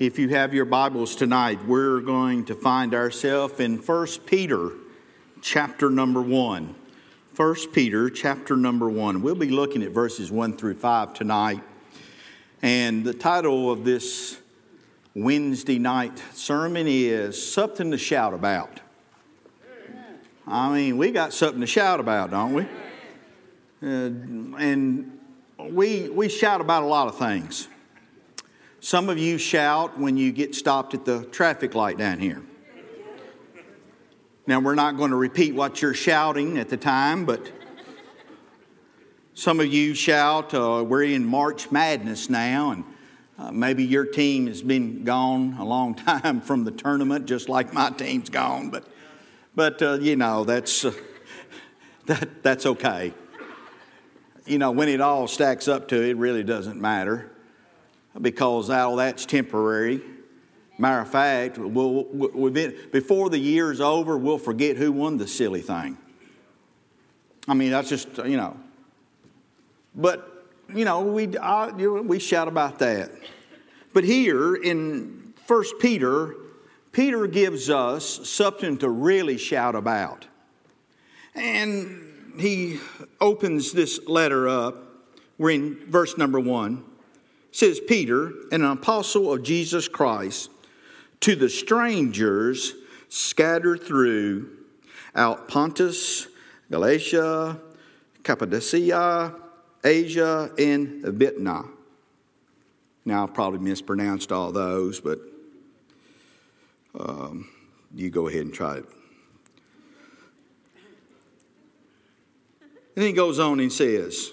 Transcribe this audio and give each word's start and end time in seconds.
If 0.00 0.18
you 0.18 0.30
have 0.30 0.52
your 0.52 0.64
Bibles 0.64 1.14
tonight, 1.14 1.64
we're 1.66 2.00
going 2.00 2.46
to 2.46 2.56
find 2.56 2.94
ourselves 2.94 3.60
in 3.60 3.76
1 3.76 4.06
Peter 4.26 4.72
chapter 5.40 5.88
number 5.88 6.20
1. 6.20 6.74
1 7.36 7.56
Peter 7.72 8.10
chapter 8.10 8.56
number 8.56 8.90
1. 8.90 9.22
We'll 9.22 9.36
be 9.36 9.50
looking 9.50 9.84
at 9.84 9.92
verses 9.92 10.32
1 10.32 10.56
through 10.56 10.74
5 10.74 11.14
tonight. 11.14 11.60
And 12.60 13.04
the 13.04 13.14
title 13.14 13.70
of 13.70 13.84
this 13.84 14.40
Wednesday 15.14 15.78
night 15.78 16.20
sermon 16.32 16.88
is 16.88 17.40
Something 17.40 17.92
to 17.92 17.98
Shout 17.98 18.34
About. 18.34 18.80
I 20.44 20.74
mean, 20.74 20.98
we 20.98 21.12
got 21.12 21.32
something 21.32 21.60
to 21.60 21.68
shout 21.68 22.00
about, 22.00 22.32
don't 22.32 22.52
we? 22.52 22.62
Uh, 23.80 23.86
and 24.58 25.20
we, 25.56 26.08
we 26.08 26.28
shout 26.28 26.60
about 26.60 26.82
a 26.82 26.86
lot 26.86 27.06
of 27.06 27.16
things. 27.16 27.68
Some 28.84 29.08
of 29.08 29.16
you 29.16 29.38
shout 29.38 29.98
when 29.98 30.18
you 30.18 30.30
get 30.30 30.54
stopped 30.54 30.92
at 30.92 31.06
the 31.06 31.24
traffic 31.24 31.74
light 31.74 31.96
down 31.96 32.18
here. 32.18 32.42
Now, 34.46 34.60
we're 34.60 34.74
not 34.74 34.98
going 34.98 35.10
to 35.10 35.16
repeat 35.16 35.54
what 35.54 35.80
you're 35.80 35.94
shouting 35.94 36.58
at 36.58 36.68
the 36.68 36.76
time, 36.76 37.24
but 37.24 37.50
some 39.32 39.58
of 39.58 39.72
you 39.72 39.94
shout, 39.94 40.52
uh, 40.52 40.84
we're 40.86 41.04
in 41.04 41.24
March 41.24 41.72
Madness 41.72 42.28
now, 42.28 42.72
and 42.72 42.84
uh, 43.38 43.50
maybe 43.50 43.84
your 43.84 44.04
team 44.04 44.48
has 44.48 44.60
been 44.60 45.02
gone 45.02 45.56
a 45.58 45.64
long 45.64 45.94
time 45.94 46.42
from 46.42 46.64
the 46.64 46.70
tournament, 46.70 47.24
just 47.24 47.48
like 47.48 47.72
my 47.72 47.88
team's 47.88 48.28
gone, 48.28 48.68
but, 48.68 48.86
but 49.54 49.80
uh, 49.80 49.94
you 49.94 50.14
know, 50.14 50.44
that's, 50.44 50.84
uh, 50.84 50.92
that, 52.04 52.42
that's 52.42 52.66
okay. 52.66 53.14
You 54.44 54.58
know, 54.58 54.72
when 54.72 54.90
it 54.90 55.00
all 55.00 55.26
stacks 55.26 55.68
up 55.68 55.88
to 55.88 56.02
it, 56.02 56.10
it 56.10 56.16
really 56.18 56.44
doesn't 56.44 56.78
matter 56.78 57.30
because 58.20 58.70
all 58.70 58.96
that's 58.96 59.26
temporary. 59.26 60.00
Matter 60.78 61.00
of 61.00 61.08
fact, 61.08 61.58
we'll, 61.58 62.06
we'll, 62.12 62.72
before 62.92 63.30
the 63.30 63.38
year's 63.38 63.80
over, 63.80 64.18
we'll 64.18 64.38
forget 64.38 64.76
who 64.76 64.90
won 64.90 65.18
the 65.18 65.28
silly 65.28 65.62
thing. 65.62 65.96
I 67.46 67.54
mean, 67.54 67.70
that's 67.70 67.88
just, 67.88 68.08
you 68.18 68.36
know. 68.36 68.56
But, 69.94 70.46
you 70.74 70.84
know, 70.84 71.02
we, 71.02 71.36
I, 71.38 71.70
we 71.70 72.18
shout 72.18 72.48
about 72.48 72.80
that. 72.80 73.12
But 73.92 74.02
here 74.02 74.56
in 74.56 75.34
1 75.46 75.64
Peter, 75.78 76.34
Peter 76.90 77.26
gives 77.28 77.70
us 77.70 78.28
something 78.28 78.78
to 78.78 78.88
really 78.88 79.36
shout 79.36 79.76
about. 79.76 80.26
And 81.34 82.32
he 82.38 82.80
opens 83.20 83.72
this 83.72 84.00
letter 84.08 84.48
up. 84.48 84.82
We're 85.38 85.50
in 85.50 85.76
verse 85.86 86.18
number 86.18 86.40
one 86.40 86.84
says 87.54 87.78
Peter, 87.78 88.32
an 88.50 88.64
apostle 88.64 89.32
of 89.32 89.44
Jesus 89.44 89.86
Christ, 89.86 90.50
to 91.20 91.36
the 91.36 91.48
strangers 91.48 92.74
scattered 93.08 93.80
through 93.80 94.50
out 95.14 95.46
Pontus, 95.46 96.26
Galatia, 96.68 97.60
Cappadocia, 98.24 99.36
Asia, 99.84 100.50
and 100.58 101.16
Bithynia. 101.16 101.62
Now, 103.04 103.22
I've 103.22 103.34
probably 103.34 103.60
mispronounced 103.60 104.32
all 104.32 104.50
those, 104.50 104.98
but 104.98 105.20
um, 106.98 107.48
you 107.94 108.10
go 108.10 108.26
ahead 108.26 108.40
and 108.40 108.52
try 108.52 108.78
it. 108.78 108.84
And 112.96 113.04
he 113.04 113.12
goes 113.12 113.38
on 113.38 113.60
and 113.60 113.72
says, 113.72 114.32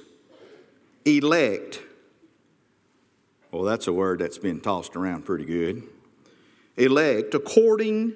elect 1.06 1.82
well, 3.52 3.64
that's 3.64 3.88
a 3.88 3.94
word 3.94 4.20
that's 4.20 4.38
been 4.38 4.62
tossed 4.62 4.96
around 4.96 5.26
pretty 5.26 5.46
good. 5.46 5.84
Elect 6.78 7.36
according 7.36 8.14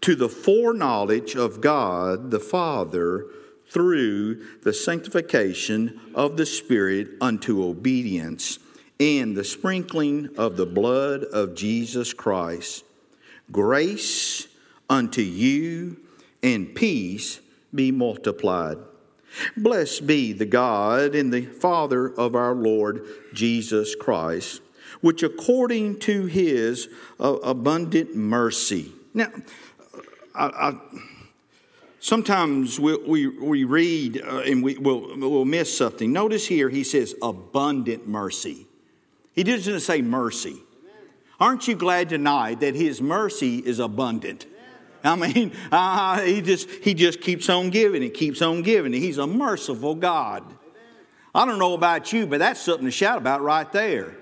to 0.00 0.14
the 0.14 0.28
foreknowledge 0.28 1.36
of 1.36 1.60
God 1.60 2.30
the 2.30 2.40
Father 2.40 3.26
through 3.68 4.58
the 4.62 4.72
sanctification 4.72 6.00
of 6.14 6.36
the 6.36 6.46
Spirit 6.46 7.08
unto 7.20 7.62
obedience 7.62 8.58
and 8.98 9.36
the 9.36 9.44
sprinkling 9.44 10.30
of 10.36 10.56
the 10.56 10.66
blood 10.66 11.24
of 11.24 11.54
Jesus 11.54 12.14
Christ. 12.14 12.84
Grace 13.52 14.48
unto 14.88 15.22
you 15.22 16.00
and 16.42 16.74
peace 16.74 17.40
be 17.74 17.92
multiplied. 17.92 18.78
Blessed 19.56 20.06
be 20.06 20.32
the 20.32 20.46
God 20.46 21.14
and 21.14 21.32
the 21.32 21.46
Father 21.46 22.08
of 22.08 22.34
our 22.34 22.54
Lord 22.54 23.06
Jesus 23.32 23.94
Christ 23.94 24.60
which 25.00 25.22
according 25.22 25.98
to 26.00 26.26
his 26.26 26.88
uh, 27.18 27.36
abundant 27.42 28.14
mercy. 28.14 28.92
Now, 29.14 29.30
I, 30.34 30.46
I, 30.46 30.80
sometimes 32.00 32.78
we, 32.78 32.96
we, 32.96 33.26
we 33.28 33.64
read 33.64 34.22
uh, 34.22 34.40
and 34.40 34.62
we, 34.62 34.76
we'll, 34.78 35.18
we'll 35.18 35.44
miss 35.44 35.76
something. 35.76 36.12
Notice 36.12 36.46
here 36.46 36.68
he 36.68 36.84
says 36.84 37.14
abundant 37.22 38.06
mercy. 38.06 38.66
He 39.34 39.44
doesn't 39.44 39.80
say 39.80 40.02
mercy. 40.02 40.58
Aren't 41.38 41.66
you 41.66 41.74
glad 41.74 42.10
tonight 42.10 42.60
that 42.60 42.74
his 42.74 43.00
mercy 43.00 43.58
is 43.58 43.78
abundant? 43.78 44.46
I 45.02 45.16
mean, 45.16 45.52
uh, 45.72 46.20
he 46.20 46.42
just 46.42 46.68
he 46.68 46.94
just 46.94 47.20
keeps 47.20 47.48
on 47.48 47.70
giving 47.70 48.02
it, 48.02 48.10
keeps 48.10 48.42
on 48.42 48.62
giving. 48.62 48.92
He's 48.92 49.18
a 49.18 49.26
merciful 49.26 49.94
God. 49.94 50.44
I 51.34 51.46
don't 51.46 51.58
know 51.58 51.74
about 51.74 52.12
you, 52.12 52.26
but 52.26 52.40
that's 52.40 52.60
something 52.60 52.86
to 52.86 52.90
shout 52.90 53.18
about 53.18 53.40
right 53.40 53.70
there. 53.72 54.16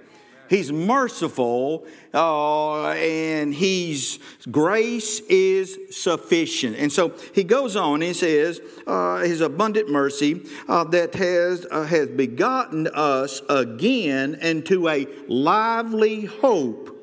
He's 0.49 0.73
merciful, 0.73 1.87
uh, 2.15 2.89
and 2.91 3.55
His 3.55 4.19
grace 4.51 5.21
is 5.29 5.79
sufficient. 5.91 6.77
And 6.77 6.91
so 6.91 7.15
he 7.35 7.45
goes 7.45 7.77
on 7.77 8.03
and 8.03 8.17
says, 8.17 8.61
uh, 8.87 9.19
His 9.19 9.41
abundant 9.41 9.91
mercy 9.91 10.47
uh, 10.69 10.85
that 10.85 11.15
has, 11.15 11.67
uh, 11.71 11.85
has 11.85 12.09
begotten 12.09 12.87
us 12.89 13.43
again 13.49 14.37
into 14.37 14.89
a 14.89 15.07
lively 15.29 16.25
hope. 16.25 16.95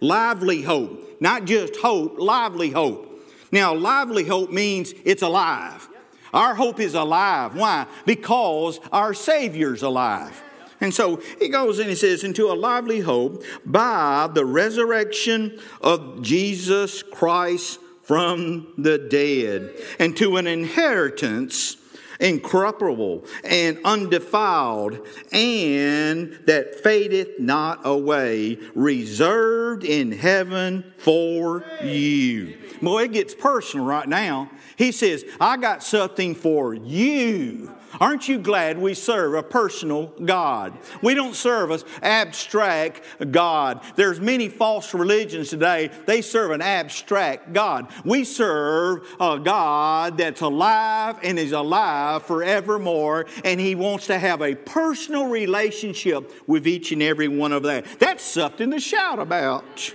Lively 0.00 0.62
hope. 0.62 1.20
Not 1.20 1.46
just 1.46 1.76
hope, 1.76 2.18
lively 2.18 2.70
hope. 2.70 3.10
Now, 3.50 3.74
lively 3.74 4.24
hope 4.24 4.50
means 4.50 4.92
it's 5.04 5.22
alive. 5.22 5.88
Our 6.32 6.54
hope 6.56 6.80
is 6.80 6.94
alive. 6.94 7.54
Why? 7.54 7.86
Because 8.04 8.80
our 8.90 9.14
Savior's 9.14 9.82
alive. 9.82 10.42
And 10.84 10.92
so 10.92 11.16
he 11.40 11.48
goes 11.48 11.78
and 11.78 11.88
he 11.88 11.94
says, 11.94 12.24
into 12.24 12.52
a 12.52 12.52
lively 12.52 13.00
hope 13.00 13.42
by 13.64 14.28
the 14.30 14.44
resurrection 14.44 15.58
of 15.80 16.20
Jesus 16.20 17.02
Christ 17.02 17.80
from 18.02 18.74
the 18.76 18.98
dead, 18.98 19.70
and 19.98 20.14
to 20.18 20.36
an 20.36 20.46
inheritance 20.46 21.78
incorruptible 22.20 23.24
and 23.44 23.78
undefiled, 23.82 25.06
and 25.32 26.38
that 26.44 26.80
fadeth 26.80 27.40
not 27.40 27.80
away, 27.86 28.58
reserved 28.74 29.84
in 29.84 30.12
heaven 30.12 30.84
for 30.98 31.64
you. 31.82 32.58
Boy, 32.82 33.04
it 33.04 33.12
gets 33.12 33.34
personal 33.34 33.86
right 33.86 34.06
now. 34.06 34.50
He 34.76 34.92
says, 34.92 35.24
I 35.40 35.56
got 35.56 35.82
something 35.82 36.34
for 36.34 36.74
you. 36.74 37.74
Aren't 38.00 38.28
you 38.28 38.38
glad 38.38 38.78
we 38.78 38.94
serve 38.94 39.34
a 39.34 39.42
personal 39.42 40.06
God? 40.24 40.76
We 41.02 41.14
don't 41.14 41.34
serve 41.34 41.70
an 41.70 41.80
abstract 42.02 43.02
God. 43.30 43.80
There's 43.96 44.20
many 44.20 44.48
false 44.48 44.94
religions 44.94 45.50
today. 45.50 45.90
They 46.06 46.22
serve 46.22 46.50
an 46.50 46.62
abstract 46.62 47.52
God. 47.52 47.88
We 48.04 48.24
serve 48.24 49.06
a 49.20 49.38
God 49.38 50.18
that's 50.18 50.40
alive 50.40 51.18
and 51.22 51.38
is 51.38 51.52
alive 51.52 52.22
forevermore, 52.24 53.26
and 53.44 53.60
He 53.60 53.74
wants 53.74 54.06
to 54.08 54.18
have 54.18 54.42
a 54.42 54.54
personal 54.54 55.28
relationship 55.28 56.32
with 56.48 56.66
each 56.66 56.92
and 56.92 57.02
every 57.02 57.28
one 57.28 57.52
of 57.52 57.62
that. 57.64 57.86
That's 57.98 58.24
something 58.24 58.70
to 58.70 58.80
shout 58.80 59.18
about. 59.18 59.94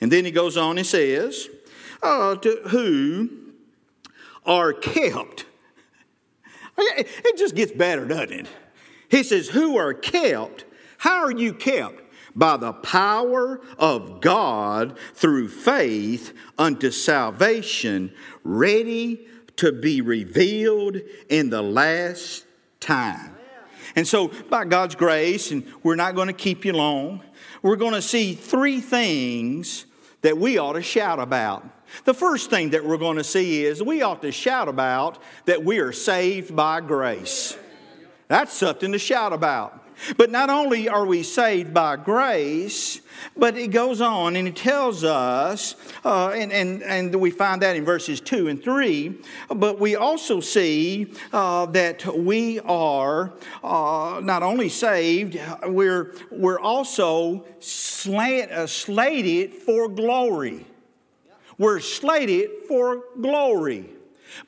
And 0.00 0.12
then 0.12 0.24
He 0.24 0.30
goes 0.30 0.56
on 0.56 0.78
and 0.78 0.86
says, 0.86 1.48
uh, 2.02 2.36
to 2.36 2.60
who 2.68 3.28
are 4.46 4.72
kept 4.72 5.44
it 6.78 7.38
just 7.38 7.54
gets 7.54 7.72
better, 7.72 8.04
doesn't 8.04 8.32
it? 8.32 8.46
He 9.08 9.22
says, 9.22 9.48
Who 9.48 9.76
are 9.76 9.94
kept? 9.94 10.64
How 10.98 11.24
are 11.24 11.32
you 11.32 11.52
kept? 11.54 12.02
By 12.34 12.56
the 12.56 12.72
power 12.72 13.60
of 13.78 14.20
God 14.20 14.96
through 15.14 15.48
faith 15.48 16.32
unto 16.56 16.90
salvation, 16.90 18.12
ready 18.44 19.26
to 19.56 19.72
be 19.72 20.00
revealed 20.00 20.98
in 21.28 21.50
the 21.50 21.62
last 21.62 22.44
time. 22.80 23.34
And 23.96 24.06
so, 24.06 24.28
by 24.28 24.64
God's 24.64 24.94
grace, 24.94 25.50
and 25.50 25.64
we're 25.82 25.96
not 25.96 26.14
going 26.14 26.28
to 26.28 26.34
keep 26.34 26.64
you 26.64 26.74
long, 26.74 27.22
we're 27.62 27.76
going 27.76 27.94
to 27.94 28.02
see 28.02 28.34
three 28.34 28.80
things 28.80 29.86
that 30.20 30.36
we 30.38 30.58
ought 30.58 30.74
to 30.74 30.82
shout 30.82 31.18
about. 31.18 31.64
The 32.04 32.14
first 32.14 32.50
thing 32.50 32.70
that 32.70 32.84
we're 32.84 32.98
going 32.98 33.16
to 33.16 33.24
see 33.24 33.64
is 33.64 33.82
we 33.82 34.02
ought 34.02 34.22
to 34.22 34.32
shout 34.32 34.68
about 34.68 35.22
that 35.46 35.64
we 35.64 35.78
are 35.78 35.92
saved 35.92 36.54
by 36.54 36.80
grace. 36.80 37.56
That's 38.28 38.52
something 38.52 38.92
to 38.92 38.98
shout 38.98 39.32
about. 39.32 39.84
But 40.16 40.30
not 40.30 40.48
only 40.48 40.88
are 40.88 41.04
we 41.04 41.22
saved 41.22 41.74
by 41.74 41.96
grace, 41.96 43.00
but 43.36 43.56
it 43.56 43.68
goes 43.68 44.00
on 44.00 44.36
and 44.36 44.46
it 44.46 44.56
tells 44.56 45.02
us, 45.02 45.74
uh, 46.04 46.28
and, 46.28 46.52
and, 46.52 46.82
and 46.82 47.14
we 47.16 47.30
find 47.30 47.62
that 47.62 47.74
in 47.74 47.84
verses 47.84 48.20
2 48.20 48.48
and 48.48 48.62
3, 48.62 49.18
but 49.56 49.80
we 49.80 49.96
also 49.96 50.40
see 50.40 51.12
uh, 51.32 51.66
that 51.66 52.16
we 52.16 52.60
are 52.60 53.32
uh, 53.64 54.20
not 54.22 54.42
only 54.42 54.68
saved, 54.68 55.38
we're, 55.66 56.14
we're 56.30 56.60
also 56.60 57.44
slant, 57.58 58.68
slated 58.68 59.52
for 59.52 59.88
glory. 59.88 60.64
We're 61.58 61.80
slated 61.80 62.50
for 62.68 63.02
glory. 63.20 63.90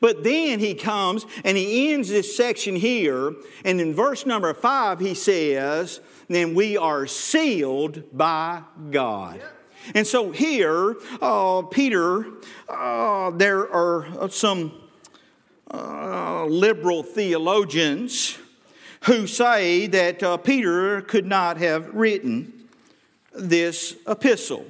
But 0.01 0.23
then 0.23 0.59
he 0.61 0.75
comes 0.75 1.27
and 1.45 1.57
he 1.57 1.93
ends 1.93 2.09
this 2.09 2.37
section 2.37 2.77
here, 2.77 3.35
and 3.65 3.81
in 3.81 3.95
verse 3.95 4.27
number 4.27 4.53
five, 4.55 5.01
he 5.01 5.15
says, 5.15 6.01
Then 6.29 6.55
we 6.55 6.77
are 6.77 7.07
sealed 7.07 8.05
by 8.17 8.63
God. 8.91 9.43
And 9.95 10.07
so 10.07 10.31
here, 10.31 10.97
uh, 11.21 11.63
Peter, 11.63 12.27
uh, 12.69 13.31
there 13.31 13.73
are 13.73 14.29
some 14.29 14.73
uh, 15.73 16.45
liberal 16.45 17.03
theologians 17.03 18.39
who 19.05 19.27
say 19.27 19.87
that 19.87 20.23
uh, 20.23 20.37
Peter 20.37 21.01
could 21.01 21.27
not 21.27 21.57
have 21.57 21.95
written 21.95 22.69
this 23.33 23.97
epistle. 24.07 24.67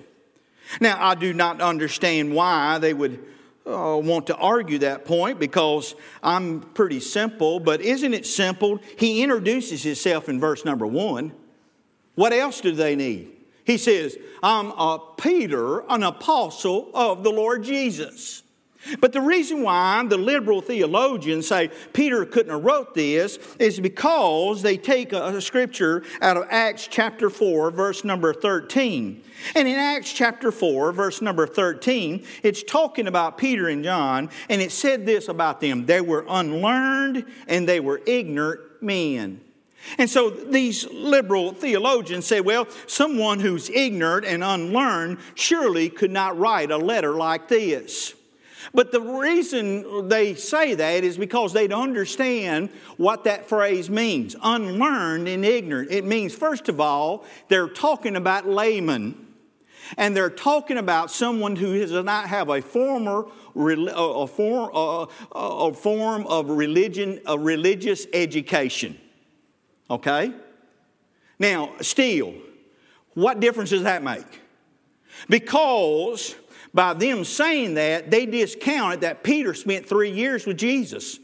Now, 0.81 0.96
I 1.00 1.14
do 1.14 1.32
not 1.32 1.61
understand 1.61 2.34
why 2.34 2.78
they 2.78 2.94
would 2.94 3.25
uh, 3.67 3.96
want 4.02 4.26
to 4.28 4.37
argue 4.37 4.78
that 4.78 5.05
point 5.05 5.38
because 5.38 5.94
I'm 6.22 6.61
pretty 6.61 7.00
simple, 7.00 7.61
but 7.61 7.81
isn't 7.81 8.14
it 8.14 8.26
simple? 8.26 8.81
He 8.99 9.22
introduces 9.22 9.82
himself 9.82 10.28
in 10.28 10.40
verse 10.40 10.64
number 10.64 10.87
one. 10.87 11.32
What 12.14 12.32
else 12.32 12.61
do 12.61 12.72
they 12.72 12.96
need? 12.96 13.31
He 13.64 13.78
says, 13.78 14.17
I'm 14.43 14.67
a 14.72 14.99
Peter, 15.17 15.81
an 15.88 16.02
apostle 16.02 16.90
of 16.94 17.23
the 17.23 17.31
Lord 17.31 17.62
Jesus. 17.62 18.43
But 18.98 19.12
the 19.12 19.20
reason 19.20 19.62
why 19.62 20.02
the 20.06 20.16
liberal 20.16 20.62
theologians 20.62 21.48
say 21.48 21.70
Peter 21.92 22.24
couldn't 22.24 22.52
have 22.52 22.64
wrote 22.64 22.94
this 22.94 23.38
is 23.58 23.78
because 23.78 24.62
they 24.62 24.76
take 24.78 25.12
a, 25.12 25.40
scripture 25.40 26.02
out 26.20 26.36
of 26.36 26.46
Acts 26.50 26.86
chapter 26.86 27.30
4, 27.30 27.70
verse 27.70 28.04
number 28.04 28.32
13. 28.32 29.22
And 29.54 29.68
in 29.68 29.78
Acts 29.78 30.12
chapter 30.12 30.50
4, 30.50 30.92
verse 30.92 31.20
number 31.20 31.46
13, 31.46 32.24
it's 32.42 32.62
talking 32.62 33.06
about 33.06 33.38
Peter 33.38 33.68
and 33.68 33.84
John, 33.84 34.30
and 34.48 34.60
it 34.60 34.72
said 34.72 35.06
this 35.06 35.28
about 35.28 35.60
them 35.60 35.86
they 35.86 36.00
were 36.00 36.24
unlearned 36.28 37.24
and 37.48 37.68
they 37.68 37.80
were 37.80 38.00
ignorant 38.06 38.60
men. 38.80 39.40
And 39.98 40.08
so 40.08 40.30
these 40.30 40.86
liberal 40.90 41.52
theologians 41.52 42.26
say, 42.26 42.40
well, 42.40 42.66
someone 42.86 43.40
who's 43.40 43.70
ignorant 43.70 44.26
and 44.26 44.44
unlearned 44.44 45.18
surely 45.34 45.88
could 45.88 46.10
not 46.10 46.38
write 46.38 46.70
a 46.70 46.76
letter 46.76 47.12
like 47.12 47.48
this. 47.48 48.14
But 48.74 48.92
the 48.92 49.00
reason 49.00 50.08
they 50.08 50.34
say 50.34 50.74
that 50.74 51.04
is 51.04 51.16
because 51.16 51.52
they 51.52 51.66
don't 51.66 51.82
understand 51.82 52.70
what 52.96 53.24
that 53.24 53.48
phrase 53.48 53.88
means 53.88 54.36
unlearned 54.42 55.28
and 55.28 55.44
ignorant. 55.44 55.90
It 55.90 56.04
means, 56.04 56.34
first 56.34 56.68
of 56.68 56.80
all, 56.80 57.24
they're 57.48 57.68
talking 57.68 58.16
about 58.16 58.46
laymen. 58.46 59.26
And 59.96 60.16
they're 60.16 60.30
talking 60.30 60.78
about 60.78 61.10
someone 61.10 61.56
who 61.56 61.76
does 61.78 62.04
not 62.04 62.28
have 62.28 62.48
a 62.48 62.62
former 62.62 63.26
a 63.56 64.26
form, 64.26 64.70
a, 64.72 65.06
a 65.34 65.72
form 65.72 66.26
of 66.28 66.48
religion, 66.50 67.20
a 67.26 67.36
religious 67.36 68.06
education. 68.12 68.96
Okay? 69.90 70.32
Now, 71.40 71.72
still, 71.80 72.34
what 73.14 73.40
difference 73.40 73.70
does 73.70 73.82
that 73.82 74.02
make? 74.02 74.40
Because 75.28 76.36
by 76.72 76.94
them 76.94 77.25
saying 77.25 77.75
that, 77.75 78.11
they 78.11 78.26
discounted 78.26 79.00
that 79.02 79.22
Peter 79.22 79.55
spent 79.55 79.87
three 79.87 80.11
years 80.11 80.46
with 80.46 80.56
Jesus. 80.56 81.19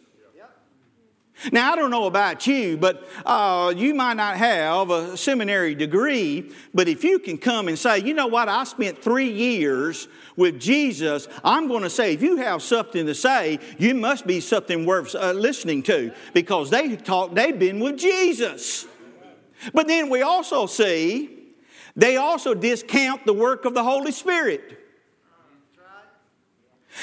Now, 1.53 1.73
I 1.73 1.77
don't 1.77 1.91
know 1.91 2.07
about 2.07 2.47
you, 2.47 2.79
but 2.79 3.07
uh, 3.27 3.73
you 3.77 3.95
might 3.95 4.15
not 4.15 4.39
have 4.39 4.91
a 4.91 5.17
seminary 5.19 5.75
degree, 5.75 6.51
but 6.73 6.89
if 6.89 7.05
you 7.05 7.19
can 7.19 7.37
come 7.37 7.69
and 7.69 7.79
say, 7.79 7.99
you 7.99 8.15
know 8.15 8.27
what, 8.27 8.49
I 8.49 8.65
spent 8.65 9.03
three 9.03 9.31
years 9.31 10.09
with 10.37 10.59
Jesus, 10.59 11.29
I'm 11.45 11.69
going 11.69 11.83
to 11.83 11.91
say, 11.91 12.15
if 12.15 12.23
you 12.23 12.39
have 12.39 12.63
something 12.63 13.05
to 13.05 13.15
say, 13.15 13.59
you 13.79 13.95
must 13.95 14.27
be 14.27 14.41
something 14.41 14.87
worth 14.87 15.15
uh, 15.15 15.33
listening 15.33 15.83
to 15.85 16.13
because 16.33 16.71
they 16.71 16.97
talk, 16.97 17.35
they've 17.35 17.59
been 17.59 17.81
with 17.81 17.99
Jesus. 17.99 18.87
But 19.75 19.89
then 19.89 20.09
we 20.09 20.23
also 20.23 20.67
see 20.67 21.31
they 21.97 22.17
also 22.17 22.55
discount 22.55 23.27
the 23.27 23.33
work 23.33 23.65
of 23.65 23.75
the 23.75 23.83
Holy 23.83 24.13
Spirit. 24.13 24.86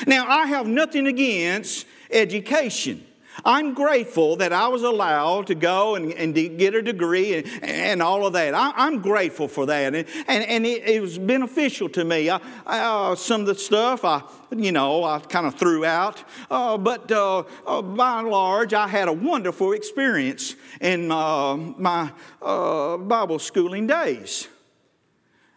Now, 0.07 0.28
I 0.28 0.48
have 0.48 0.68
nothing 0.68 1.07
against 1.07 1.86
education. 2.10 3.06
I'm 3.45 3.74
grateful 3.74 4.36
that 4.38 4.54
I 4.54 4.68
was 4.68 4.84
allowed 4.84 5.48
to 5.48 5.56
go 5.56 5.95
and, 5.95 6.13
and 6.13 6.34
get 6.36 6.75
a 6.75 6.81
degree 6.81 7.36
and, 7.36 7.63
and 7.63 8.01
all 8.01 8.25
of 8.25 8.34
that. 8.34 8.54
I, 8.54 8.88
am 8.88 9.01
grateful 9.01 9.48
for 9.48 9.66
that. 9.66 9.95
And, 9.95 10.07
and, 10.28 10.44
and 10.44 10.66
it, 10.66 10.88
it, 10.88 11.01
was 11.01 11.18
beneficial 11.18 11.90
to 11.90 12.04
me. 12.04 12.30
I, 12.30 12.40
I, 12.66 12.80
uh, 12.80 13.16
some 13.16 13.42
of 13.42 13.48
the 13.48 13.56
stuff 13.56 14.06
I, 14.06 14.22
you 14.56 14.72
know, 14.72 15.04
I 15.04 15.19
kind 15.19 15.48
of 15.48 15.56
threw 15.56 15.84
out. 15.84 16.24
Uh, 16.50 16.78
but 16.78 17.12
uh, 17.12 17.44
uh, 17.66 17.81
by 17.81 18.19
and 18.19 18.30
large, 18.30 18.74
I 18.74 18.88
had 18.88 19.07
a 19.07 19.13
wonderful 19.13 19.74
experience 19.74 20.56
in 20.80 21.12
uh, 21.12 21.57
my 21.57 22.12
uh, 22.42 22.98
Bible 22.98 23.39
schooling 23.39 23.88
days. 23.88 24.48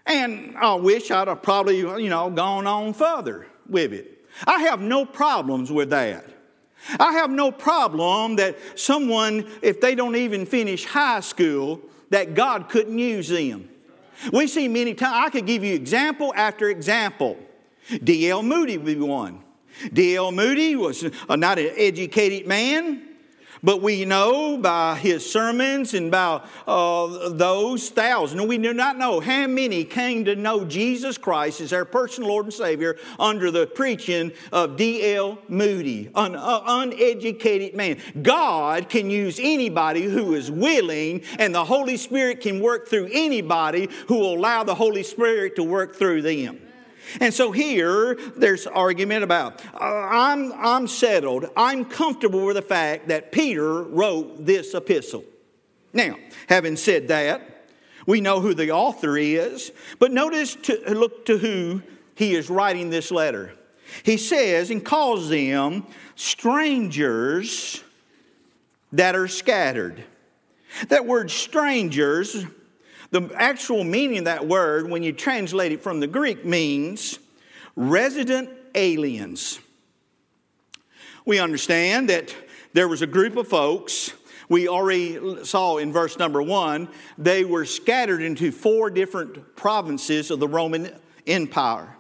And 0.07 0.57
I 0.57 0.75
wish 0.75 1.11
I'd 1.11 1.29
have 1.29 1.43
probably, 1.43 1.79
you 1.79 2.09
know, 2.09 2.31
gone 2.31 2.67
on 2.67 2.95
further 2.95 3.47
with 3.69 3.93
it. 3.93 4.16
I 4.45 4.61
have 4.63 4.81
no 4.81 5.05
problems 5.05 5.71
with 5.71 5.91
that. 5.91 6.25
I 7.01 7.13
have 7.13 7.31
no 7.31 7.51
problem 7.51 8.37
that 8.37 8.57
someone, 8.75 9.51
if 9.63 9.81
they 9.81 9.95
don't 9.95 10.17
even 10.17 10.47
finish 10.47 10.85
high 10.85 11.21
school, 11.21 11.81
that 12.11 12.35
God 12.35 12.69
couldn't 12.69 12.99
use 12.99 13.29
them. 13.29 13.69
We 14.33 14.47
see 14.47 14.69
many 14.69 14.95
times, 14.95 15.27
I 15.27 15.31
could 15.31 15.47
give 15.47 15.65
you 15.65 15.75
example 15.75 16.33
after 16.37 16.71
example. 16.71 17.37
D.L. 18.03 18.43
Moody 18.43 18.79
would 18.79 18.87
be 18.87 18.97
one. 18.97 19.43
D.L. 19.93 20.33
Moody 20.33 20.75
was 20.77 21.05
not 21.29 21.59
an 21.59 21.71
educated 21.77 22.47
man. 22.47 23.06
But 23.67 23.83
we 23.83 24.05
know 24.05 24.57
by 24.57 24.95
his 24.95 25.29
sermons 25.29 25.93
and 25.93 26.09
by 26.09 26.41
uh, 26.69 27.31
those 27.31 27.91
thousands, 27.91 28.41
we 28.43 28.59
do 28.59 28.73
not 28.73 28.97
know 28.97 29.19
how 29.19 29.49
many 29.49 29.83
came 29.83 30.25
to 30.27 30.37
know 30.37 30.65
Jesus 30.65 31.19
Christ 31.19 31.61
as 31.61 31.71
their 31.71 31.85
personal 31.85 32.29
Lord 32.29 32.45
and 32.45 32.55
Savior 32.55 32.97
under 33.19 33.51
the 33.51 33.67
preaching 33.67 34.31
of 34.53 34.77
D.L. 34.77 35.39
Moody, 35.49 36.13
an 36.15 36.37
uh, 36.37 36.63
uneducated 36.65 37.75
man. 37.75 37.99
God 38.23 38.89
can 38.89 39.11
use 39.11 39.41
anybody 39.43 40.05
who 40.05 40.35
is 40.35 40.49
willing, 40.49 41.23
and 41.41 41.53
the 41.53 41.65
Holy 41.65 41.97
Spirit 41.97 42.43
can 42.43 42.61
work 42.61 42.87
through 42.87 43.09
anybody 43.11 43.89
who 44.07 44.21
will 44.21 44.35
allow 44.35 44.63
the 44.63 44.77
Holy 44.77 45.03
Spirit 45.03 45.57
to 45.57 45.65
work 45.65 45.97
through 45.97 46.23
them. 46.23 46.61
And 47.21 47.33
so 47.33 47.53
here, 47.53 48.17
there's 48.37 48.67
argument 48.67 49.25
about 49.25 49.65
uh, 49.75 49.79
I'm, 49.81 50.53
I'm 50.53 50.89
settled, 50.89 51.49
I'm 51.57 51.85
comfortable 51.85 52.45
with 52.45 52.57
the 52.57 52.63
fact 52.63 53.09
that 53.09 53.33
Peter 53.33 53.83
wrote 53.83 54.45
this 54.45 54.75
epistle. 54.75 55.25
Now, 55.93 56.17
having 56.49 56.77
said 56.77 57.09
that, 57.09 57.69
we 58.07 58.21
know 58.21 58.41
who 58.41 58.55
the 58.55 58.71
author 58.71 59.17
is, 59.17 59.73
but 59.99 60.13
notice 60.13 60.55
to 60.55 60.95
look 60.95 61.27
to 61.27 61.39
who 61.39 61.83
he 62.15 62.35
is 62.35 62.49
writing 62.49 62.91
this 62.91 63.11
letter. 63.11 63.53
He 64.03 64.17
says 64.17 64.71
and 64.71 64.85
calls 64.85 65.29
them 65.29 65.87
strangers 66.15 67.83
that 68.93 69.15
are 69.17 69.29
scattered. 69.29 70.05
That 70.89 71.07
word 71.07 71.31
strangers 71.31 72.45
the 73.21 73.35
actual 73.35 73.83
meaning 73.83 74.19
of 74.19 74.25
that 74.27 74.47
word, 74.47 74.91
when 74.91 75.03
you 75.03 75.13
translate 75.13 75.73
it 75.73 75.83
from 75.83 76.01
the 76.01 76.07
Greek, 76.07 76.45
means 76.45 77.19
resident 77.75 78.51
aliens. 78.75 79.59
We 81.25 81.39
understand 81.39 82.11
that 82.11 82.35
there 82.75 82.89
was 82.89 83.01
a 83.01 83.07
group 83.07 83.37
of 83.37 83.49
folks, 83.49 84.13
we 84.51 84.69
already 84.69 85.45
saw 85.45 85.79
in 85.79 85.93
verse 85.93 86.19
number 86.19 86.43
one, 86.43 86.89
they 87.17 87.45
were 87.45 87.65
scattered 87.65 88.21
into 88.21 88.53
four 88.53 88.91
different 88.91 89.57
provinces 89.57 90.31
of 90.31 90.39
the 90.39 90.47
Roman 90.47 90.95
Empire. 91.27 91.97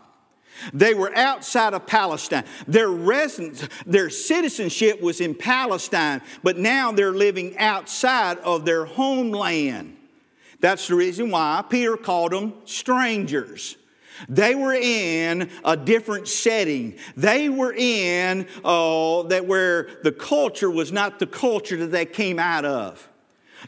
They 0.74 0.92
were 0.92 1.14
outside 1.16 1.72
of 1.72 1.86
Palestine. 1.86 2.44
Their 2.68 2.88
residence, 2.88 3.66
their 3.86 4.10
citizenship 4.10 5.00
was 5.00 5.20
in 5.22 5.34
Palestine, 5.34 6.20
but 6.42 6.58
now 6.58 6.92
they're 6.92 7.12
living 7.12 7.56
outside 7.58 8.38
of 8.38 8.64
their 8.64 8.84
homeland. 8.84 9.95
That's 10.60 10.88
the 10.88 10.94
reason 10.94 11.30
why 11.30 11.64
Peter 11.68 11.96
called 11.96 12.32
them 12.32 12.54
strangers. 12.64 13.76
They 14.28 14.54
were 14.54 14.74
in 14.74 15.50
a 15.64 15.76
different 15.76 16.28
setting. 16.28 16.96
They 17.16 17.48
were 17.48 17.74
in 17.74 18.48
uh, 18.64 19.22
that 19.24 19.46
where 19.46 19.90
the 20.02 20.12
culture 20.12 20.70
was 20.70 20.90
not 20.90 21.18
the 21.18 21.26
culture 21.26 21.76
that 21.78 21.90
they 21.92 22.06
came 22.06 22.38
out 22.38 22.64
of. 22.64 23.08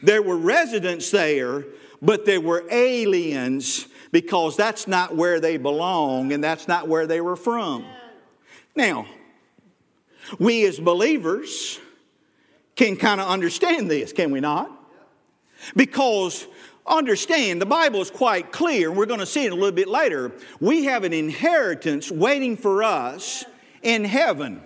There 0.01 0.21
were 0.21 0.37
residents 0.37 1.11
there, 1.11 1.65
but 2.01 2.25
they 2.25 2.37
were 2.37 2.65
aliens 2.71 3.87
because 4.11 4.57
that's 4.57 4.87
not 4.87 5.15
where 5.15 5.39
they 5.39 5.57
belong 5.57 6.31
and 6.33 6.43
that's 6.43 6.67
not 6.67 6.87
where 6.87 7.05
they 7.05 7.21
were 7.21 7.35
from. 7.35 7.85
Now, 8.75 9.05
we 10.39 10.65
as 10.65 10.79
believers 10.79 11.79
can 12.75 12.95
kind 12.95 13.19
of 13.19 13.27
understand 13.27 13.89
this, 13.89 14.13
can 14.13 14.31
we 14.31 14.39
not? 14.39 14.78
Because 15.75 16.47
understand, 16.85 17.61
the 17.61 17.65
Bible 17.65 18.01
is 18.01 18.11
quite 18.11 18.51
clear, 18.51 18.89
and 18.89 18.97
we're 18.97 19.05
going 19.05 19.19
to 19.19 19.25
see 19.25 19.45
it 19.45 19.51
a 19.51 19.55
little 19.55 19.71
bit 19.71 19.87
later. 19.87 20.31
We 20.59 20.85
have 20.85 21.03
an 21.03 21.13
inheritance 21.13 22.11
waiting 22.11 22.57
for 22.57 22.83
us 22.83 23.45
in 23.81 24.03
heaven. 24.03 24.61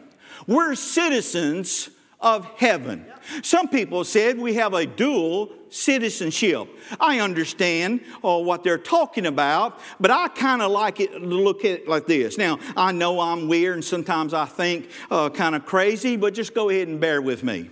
We're 0.48 0.76
citizens 0.76 1.90
of 2.20 2.46
heaven. 2.58 3.06
Some 3.42 3.68
people 3.68 4.04
said 4.04 4.38
we 4.38 4.56
have 4.56 4.74
a 4.74 4.86
dual 4.86 5.52
citizenship. 5.70 6.68
I 7.00 7.20
understand 7.20 8.02
uh, 8.24 8.38
what 8.40 8.64
they're 8.64 8.78
talking 8.78 9.26
about, 9.26 9.80
but 10.00 10.12
I 10.12 10.28
kind 10.30 10.62
of 10.62 10.72
like 10.72 11.00
it 11.00 11.12
to 11.12 11.20
look 11.20 11.66
at 11.66 11.82
it 11.82 11.88
like 11.88 12.06
this. 12.06 12.38
Now, 12.38 12.60
I 12.78 12.92
know 12.92 13.20
I'm 13.20 13.48
weird 13.48 13.76
and 13.76 13.84
sometimes 13.84 14.34
I 14.34 14.46
think 14.46 14.90
uh, 15.12 15.30
kind 15.30 15.56
of 15.56 15.66
crazy, 15.66 16.16
but 16.16 16.34
just 16.34 16.54
go 16.54 16.70
ahead 16.70 16.88
and 16.88 17.00
bear 17.00 17.22
with 17.22 17.44
me. 17.44 17.70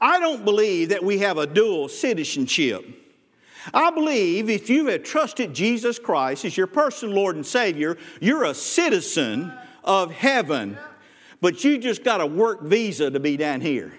I 0.00 0.20
don't 0.20 0.44
believe 0.44 0.90
that 0.90 1.02
we 1.02 1.18
have 1.18 1.38
a 1.38 1.46
dual 1.46 1.88
citizenship. 1.88 2.84
I 3.74 3.90
believe 3.90 4.48
if 4.48 4.70
you 4.70 4.86
have 4.86 5.02
trusted 5.02 5.52
Jesus 5.52 5.98
Christ 5.98 6.44
as 6.44 6.56
your 6.56 6.66
personal 6.66 7.14
Lord 7.14 7.36
and 7.36 7.44
Savior, 7.44 7.98
you're 8.20 8.44
a 8.44 8.54
citizen 8.54 9.52
of 9.84 10.10
heaven, 10.12 10.78
but 11.40 11.64
you 11.64 11.78
just 11.78 12.04
got 12.04 12.20
a 12.20 12.26
work 12.26 12.62
visa 12.62 13.10
to 13.10 13.20
be 13.20 13.36
down 13.36 13.60
here 13.60 13.92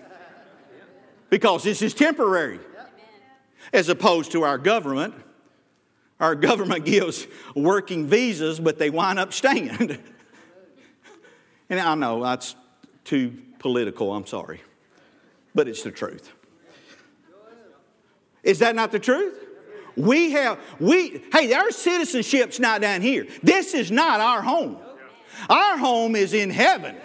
because 1.30 1.64
this 1.64 1.82
is 1.82 1.94
temporary 1.94 2.60
as 3.74 3.90
opposed 3.90 4.32
to 4.32 4.44
our 4.44 4.58
government. 4.58 5.14
Our 6.20 6.36
government 6.36 6.86
gives 6.86 7.28
working 7.56 8.08
visas, 8.08 8.60
but 8.60 8.80
they 8.80 8.90
wind 8.90 9.20
up 9.20 9.34
staying. 9.34 9.70
and 11.70 11.80
I 11.80 11.96
know 11.96 12.24
that's 12.24 12.56
too 13.04 13.38
political, 13.60 14.14
I'm 14.14 14.26
sorry, 14.26 14.62
but 15.54 15.68
it's 15.68 15.84
the 15.84 15.92
truth. 15.92 16.32
Is 18.44 18.60
that 18.60 18.76
not 18.76 18.92
the 18.92 19.00
truth? 19.00 19.46
We 19.96 20.32
have, 20.32 20.60
we, 20.80 21.24
hey, 21.34 21.52
our 21.54 21.72
citizenship's 21.72 22.60
not 22.60 22.82
down 22.82 23.02
here. 23.02 23.28
This 23.44 23.74
is 23.74 23.92
not 23.92 24.22
our 24.22 24.42
home. 24.42 24.78
Our 25.50 25.78
home 25.78 26.16
is 26.16 26.34
in 26.34 26.50
heaven. 26.50 26.96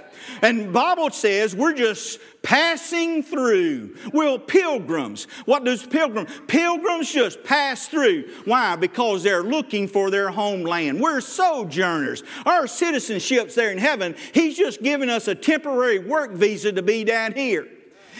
And 0.42 0.72
Bible 0.72 1.10
says 1.10 1.54
we're 1.54 1.74
just 1.74 2.20
passing 2.42 3.22
through. 3.22 3.96
We're 4.12 4.38
pilgrims. 4.38 5.26
What 5.44 5.64
does 5.64 5.86
pilgrim? 5.86 6.26
Pilgrims 6.46 7.10
just 7.10 7.42
pass 7.44 7.88
through. 7.88 8.30
Why? 8.44 8.76
Because 8.76 9.22
they're 9.22 9.42
looking 9.42 9.88
for 9.88 10.10
their 10.10 10.30
homeland. 10.30 11.00
We're 11.00 11.20
sojourners. 11.20 12.22
Our 12.46 12.66
citizenship's 12.66 13.54
there 13.54 13.70
in 13.70 13.78
heaven. 13.78 14.14
He's 14.32 14.56
just 14.56 14.82
giving 14.82 15.10
us 15.10 15.28
a 15.28 15.34
temporary 15.34 15.98
work 15.98 16.32
visa 16.32 16.72
to 16.72 16.82
be 16.82 17.04
down 17.04 17.32
here. 17.32 17.68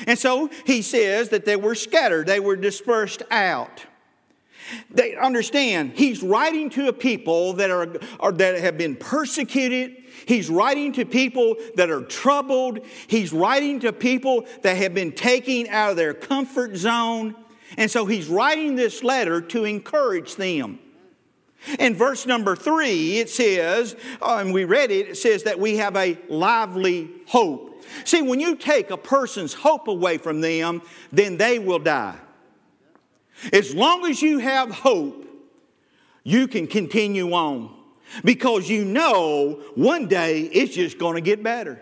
And 0.07 0.19
so 0.19 0.51
he 0.67 0.83
says 0.83 1.31
that 1.31 1.45
they 1.45 1.57
were 1.57 1.75
scattered, 1.75 2.27
they 2.27 2.41
were 2.41 2.57
dispersed 2.57 3.23
out. 3.31 3.85
They 4.91 5.15
understand 5.15 5.93
he's 5.95 6.23
writing 6.23 6.71
to 6.71 6.89
a 6.89 6.93
people 6.93 7.55
that 7.55 7.71
are, 7.71 7.97
are, 8.19 8.33
that 8.33 8.61
have 8.61 8.79
been 8.79 8.97
persecuted. 8.97 10.05
He's 10.27 10.49
writing 10.49 10.93
to 10.95 11.05
people 11.05 11.57
that 11.77 11.91
are 11.91 12.03
troubled. 12.03 12.81
He's 13.07 13.33
writing 13.33 13.81
to 13.81 13.93
people 13.93 14.47
that 14.63 14.77
have 14.79 14.95
been 14.95 15.13
taken 15.13 15.67
out 15.69 15.91
of 15.91 15.97
their 15.97 16.15
comfort 16.15 16.77
zone. 16.77 17.35
And 17.77 17.91
so 17.91 18.07
he's 18.07 18.29
writing 18.29 18.75
this 18.77 19.03
letter 19.03 19.41
to 19.41 19.65
encourage 19.65 20.37
them. 20.37 20.79
In 21.79 21.95
verse 21.95 22.27
number 22.27 22.55
three, 22.57 23.19
it 23.19 23.31
says, 23.31 23.97
uh, 24.21 24.37
and 24.39 24.53
we 24.53 24.65
read 24.65 24.91
it, 24.91 25.09
it 25.09 25.17
says 25.17 25.45
that 25.45 25.59
we 25.59 25.79
have 25.79 25.97
a 25.97 26.19
lively 26.29 27.11
hope. 27.27 27.74
See, 28.05 28.23
when 28.23 28.41
you 28.41 28.57
take 28.57 28.91
a 28.91 28.97
person's 28.97 29.55
hope 29.55 29.89
away 29.89 30.19
from 30.19 30.41
them, 30.41 30.83
then 31.13 31.37
they 31.37 31.59
will 31.59 31.79
die. 31.79 32.19
As 33.53 33.75
long 33.75 34.07
as 34.07 34.23
you 34.23 34.39
have 34.39 34.71
hope, 34.71 35.27
you 36.23 36.49
can 36.49 36.67
continue 36.67 37.33
on 37.33 37.75
because 38.25 38.69
you 38.69 38.85
know 38.85 39.63
one 39.75 40.07
day 40.07 40.43
it's 40.43 40.75
just 40.75 40.99
going 40.99 41.17
to 41.17 41.21
get 41.21 41.43
better. 41.43 41.81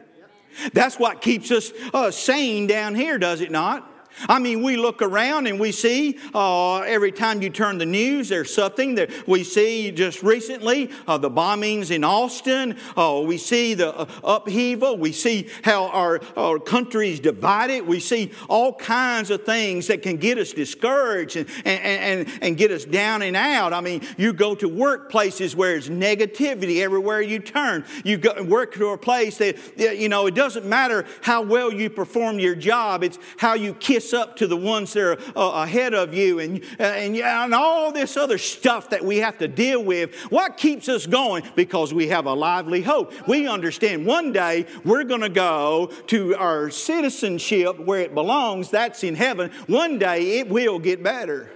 That's 0.73 0.99
what 0.99 1.23
keeps 1.23 1.51
us 1.51 1.73
uh, 1.95 2.11
sane 2.11 2.67
down 2.67 2.95
here, 2.95 3.19
does 3.19 3.41
it 3.41 3.51
not? 3.51 3.92
I 4.29 4.39
mean, 4.39 4.63
we 4.63 4.77
look 4.77 5.03
around 5.03 5.47
and 5.47 5.59
we 5.59 5.73
see 5.73 6.19
uh, 6.35 6.81
every 6.81 7.13
time 7.13 7.43
you 7.43 7.51
turn 7.51 7.79
the 7.79 7.87
news, 7.87 8.29
there's 8.29 8.53
something 8.53 8.95
that 8.97 9.11
we 9.27 9.45
see 9.45 9.91
just 9.91 10.23
recently 10.23 10.91
uh, 11.07 11.19
the 11.19 11.31
bombings 11.31 11.91
in 11.91 12.05
Austin. 12.05 12.77
Uh, 12.97 13.23
we 13.25 13.39
see 13.39 13.75
the 13.75 13.95
uh, 13.95 14.07
upheaval. 14.25 14.97
We 14.97 15.13
see 15.13 15.49
how 15.63 15.89
our, 15.89 16.21
our 16.37 16.59
country 16.59 17.11
is 17.11 17.21
divided. 17.21 17.87
We 17.87 18.01
see 18.01 18.33
all 18.49 18.75
kinds 18.75 19.31
of 19.31 19.45
things 19.45 19.87
that 19.89 20.03
can 20.03 20.17
get 20.17 20.39
us 20.39 20.53
discouraged 20.53 21.37
and, 21.37 21.49
and, 21.65 22.29
and, 22.29 22.39
and 22.43 22.57
get 22.57 22.71
us 22.71 22.85
down 22.85 23.23
and 23.23 23.37
out. 23.37 23.73
I 23.73 23.81
mean, 23.81 24.03
you 24.17 24.33
go 24.33 24.55
to 24.55 24.69
workplaces 24.69 25.55
where 25.55 25.73
there's 25.73 25.89
negativity 25.89 26.83
everywhere 26.83 27.23
you 27.23 27.39
turn. 27.39 27.85
You 28.05 28.19
go, 28.19 28.43
work 28.43 28.75
to 28.75 28.89
a 28.89 28.99
place 28.99 29.39
that, 29.39 29.57
you 29.77 30.09
know, 30.09 30.27
it 30.27 30.35
doesn't 30.35 30.67
matter 30.67 31.07
how 31.23 31.43
well 31.43 31.73
you 31.73 31.89
perform 31.91 32.39
your 32.39 32.55
job, 32.55 33.03
it's 33.03 33.19
how 33.37 33.55
you 33.55 33.75
kiss 33.75 34.02
kiss 34.03 34.13
up 34.13 34.37
to 34.37 34.47
the 34.47 34.57
ones 34.57 34.93
that 34.93 35.03
are 35.03 35.19
uh, 35.37 35.63
ahead 35.63 35.95
of 35.95 36.13
you 36.15 36.39
and, 36.41 36.63
uh, 36.79 36.83
and, 36.83 37.17
and 37.17 37.55
all 37.55 37.93
this 37.93 38.17
other 38.17 38.39
stuff 38.39 38.91
that 38.91 39.05
we 39.05 39.19
have 39.19 39.39
to 39.39 39.49
deal 39.49 39.83
with. 39.83 40.15
What 40.31 40.57
keeps 40.57 40.89
us 40.89 41.07
going? 41.07 41.45
Because 41.55 41.95
we 41.95 42.09
have 42.09 42.27
a 42.27 42.35
lively 42.35 42.83
hope. 42.83 43.13
We 43.29 43.47
understand 43.47 44.07
one 44.07 44.33
day 44.33 44.67
we're 44.85 45.05
going 45.05 45.21
to 45.21 45.29
go 45.29 45.87
to 46.09 46.35
our 46.37 46.71
citizenship 46.71 47.79
where 47.79 48.01
it 48.01 48.15
belongs, 48.15 48.71
that's 48.71 49.05
in 49.05 49.15
heaven. 49.15 49.51
One 49.67 49.99
day 49.99 50.39
it 50.39 50.49
will 50.49 50.79
get 50.79 51.03
better. 51.03 51.51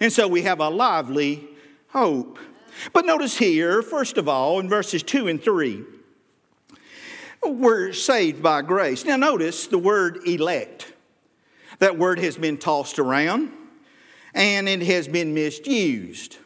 And 0.00 0.12
so 0.12 0.26
we 0.26 0.42
have 0.42 0.60
a 0.60 0.68
lively 0.68 1.48
hope. 1.88 2.38
But 2.92 3.04
notice 3.04 3.36
here, 3.36 3.82
first 3.82 4.16
of 4.16 4.28
all, 4.28 4.58
in 4.58 4.68
verses 4.68 5.02
2 5.02 5.28
and 5.28 5.42
3, 5.42 5.84
we're 7.44 7.92
saved 7.92 8.42
by 8.42 8.62
grace. 8.62 9.04
Now, 9.04 9.16
notice 9.16 9.66
the 9.66 9.78
word 9.78 10.20
elect. 10.26 10.92
That 11.82 11.98
word 11.98 12.20
has 12.20 12.36
been 12.36 12.58
tossed 12.58 13.00
around 13.00 13.50
and 14.34 14.68
it 14.68 14.82
has 14.82 15.08
been 15.08 15.34
misused. 15.34 16.36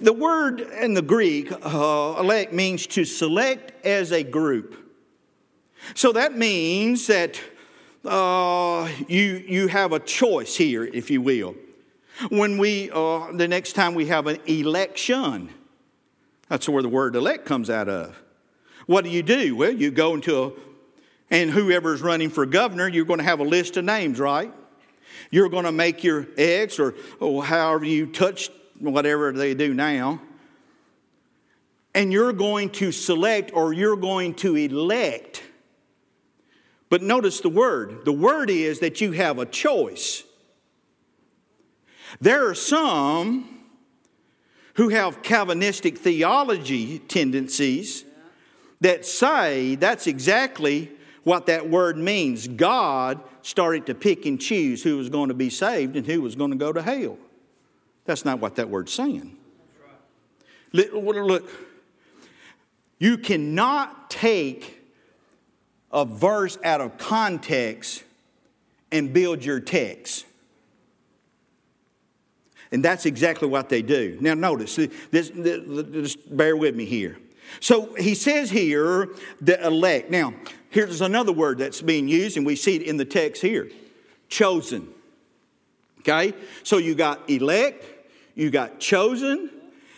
The 0.00 0.12
word 0.12 0.60
in 0.60 0.94
the 0.94 1.02
Greek, 1.02 1.50
uh, 1.50 2.14
elect, 2.20 2.52
means 2.52 2.86
to 2.86 3.04
select 3.04 3.84
as 3.84 4.12
a 4.12 4.22
group. 4.22 4.76
So 5.96 6.12
that 6.12 6.38
means 6.38 7.08
that 7.08 7.40
uh, 8.04 8.88
you, 9.08 9.42
you 9.44 9.66
have 9.66 9.90
a 9.92 9.98
choice 9.98 10.54
here, 10.54 10.84
if 10.84 11.10
you 11.10 11.20
will. 11.20 11.56
When 12.28 12.58
we, 12.58 12.92
uh, 12.92 13.32
the 13.32 13.48
next 13.48 13.72
time 13.72 13.96
we 13.96 14.06
have 14.06 14.28
an 14.28 14.38
election, 14.46 15.50
that's 16.48 16.68
where 16.68 16.84
the 16.84 16.88
word 16.88 17.16
elect 17.16 17.44
comes 17.44 17.70
out 17.70 17.88
of. 17.88 18.22
What 18.86 19.02
do 19.02 19.10
you 19.10 19.24
do? 19.24 19.56
Well, 19.56 19.72
you 19.72 19.90
go 19.90 20.14
into 20.14 20.40
a 20.44 20.52
and 21.30 21.50
whoever's 21.50 22.00
running 22.00 22.30
for 22.30 22.46
governor, 22.46 22.88
you're 22.88 23.04
going 23.04 23.18
to 23.18 23.24
have 23.24 23.40
a 23.40 23.44
list 23.44 23.76
of 23.76 23.84
names, 23.84 24.18
right? 24.18 24.52
You're 25.30 25.48
going 25.48 25.64
to 25.64 25.72
make 25.72 26.04
your 26.04 26.26
eggs 26.36 26.78
or, 26.78 26.94
or 27.20 27.44
however 27.44 27.84
you 27.84 28.06
touch 28.06 28.50
whatever 28.78 29.32
they 29.32 29.54
do 29.54 29.74
now. 29.74 30.20
And 31.94 32.12
you're 32.12 32.32
going 32.32 32.70
to 32.70 32.92
select 32.92 33.50
or 33.52 33.72
you're 33.72 33.96
going 33.96 34.34
to 34.36 34.56
elect. 34.56 35.42
But 36.88 37.02
notice 37.02 37.40
the 37.40 37.48
word. 37.48 38.04
The 38.04 38.12
word 38.12 38.50
is 38.50 38.80
that 38.80 39.00
you 39.00 39.12
have 39.12 39.38
a 39.38 39.46
choice. 39.46 40.22
There 42.20 42.48
are 42.48 42.54
some 42.54 43.58
who 44.74 44.88
have 44.88 45.22
Calvinistic 45.22 45.98
theology 45.98 47.00
tendencies 47.00 48.04
that 48.80 49.04
say 49.04 49.74
that's 49.74 50.06
exactly 50.06 50.92
what 51.24 51.46
that 51.46 51.68
word 51.68 51.96
means. 51.96 52.48
God 52.48 53.20
started 53.42 53.86
to 53.86 53.94
pick 53.94 54.26
and 54.26 54.40
choose 54.40 54.82
who 54.82 54.96
was 54.96 55.08
going 55.08 55.28
to 55.28 55.34
be 55.34 55.50
saved 55.50 55.96
and 55.96 56.06
who 56.06 56.22
was 56.22 56.34
going 56.34 56.50
to 56.50 56.56
go 56.56 56.72
to 56.72 56.82
hell. 56.82 57.18
That's 58.04 58.24
not 58.24 58.40
what 58.40 58.56
that 58.56 58.68
word's 58.68 58.92
saying. 58.92 59.36
Look, 60.72 61.50
you 62.98 63.18
cannot 63.18 64.10
take 64.10 64.78
a 65.90 66.04
verse 66.04 66.58
out 66.64 66.80
of 66.80 66.98
context 66.98 68.04
and 68.92 69.12
build 69.12 69.44
your 69.44 69.60
text. 69.60 70.26
And 72.70 72.84
that's 72.84 73.06
exactly 73.06 73.48
what 73.48 73.68
they 73.68 73.82
do. 73.82 74.18
Now, 74.20 74.34
notice, 74.34 74.76
this, 74.76 74.90
this, 75.10 75.30
this, 75.34 76.16
bear 76.16 76.56
with 76.56 76.74
me 76.76 76.84
here. 76.84 77.18
So 77.60 77.94
he 77.94 78.14
says 78.14 78.50
here, 78.50 79.08
the 79.40 79.64
elect. 79.66 80.10
Now, 80.10 80.34
here's 80.70 81.00
another 81.00 81.32
word 81.32 81.58
that's 81.58 81.82
being 81.82 82.08
used, 82.08 82.36
and 82.36 82.46
we 82.46 82.56
see 82.56 82.76
it 82.76 82.82
in 82.82 82.96
the 82.96 83.04
text 83.04 83.42
here 83.42 83.70
chosen. 84.28 84.88
Okay? 86.00 86.34
So 86.62 86.78
you 86.78 86.94
got 86.94 87.28
elect, 87.28 87.84
you 88.34 88.50
got 88.50 88.78
chosen, 88.78 89.50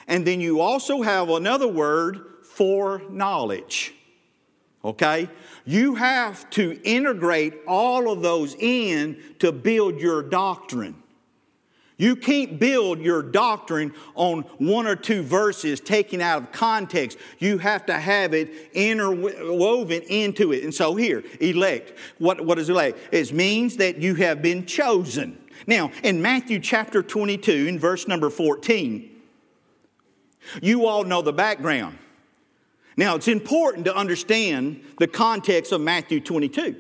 and 0.07 0.27
then 0.27 0.41
you 0.41 0.61
also 0.61 1.03
have 1.03 1.29
another 1.29 1.69
word 1.69 2.21
foreknowledge. 2.45 3.95
Okay? 4.85 5.29
You 5.65 5.95
have 5.97 6.49
to 6.51 6.81
integrate 6.83 7.55
all 7.67 8.11
of 8.11 8.23
those 8.23 8.55
in 8.59 9.23
to 9.41 9.53
build 9.53 10.01
your 10.01 10.23
doctrine. 10.23 10.97
You 12.01 12.17
can't 12.17 12.59
build 12.59 13.01
your 13.01 13.23
doctrine 13.23 13.93
on 14.15 14.41
one 14.57 14.87
or 14.87 14.97
two 14.97 15.23
verses 15.23 15.81
taken 15.81 16.23
out 16.23 16.43
of 16.43 16.51
context. 16.51 17.19
You 17.39 17.59
have 17.59 17.85
to 17.87 17.93
have 17.93 18.33
it 18.33 18.71
interwoven 18.73 20.01
into 20.05 20.51
it. 20.55 20.65
And 20.65 20.73
so 20.73 20.97
here, 20.97 21.23
elect. 21.43 21.93
What, 22.17 22.41
what 22.41 22.59
is 22.59 22.71
elect? 22.71 22.99
It 23.13 23.35
means 23.35 23.77
that 23.77 23.99
you 23.99 24.15
have 24.15 24.41
been 24.41 24.65
chosen. 24.65 25.37
Now, 25.67 25.91
in 26.03 26.23
Matthew 26.23 26.59
chapter 26.59 27.03
22, 27.03 27.53
in 27.53 27.79
verse 27.79 28.09
number 28.09 28.31
14, 28.31 29.11
you 30.63 30.87
all 30.87 31.05
know 31.05 31.21
the 31.21 31.35
background. 31.35 31.99
Now, 32.97 33.15
it's 33.15 33.29
important 33.29 33.85
to 33.85 33.95
understand 33.95 34.83
the 34.99 35.07
context 35.07 35.71
of 35.71 35.83
Matthew 35.83 36.21
22. 36.21 36.77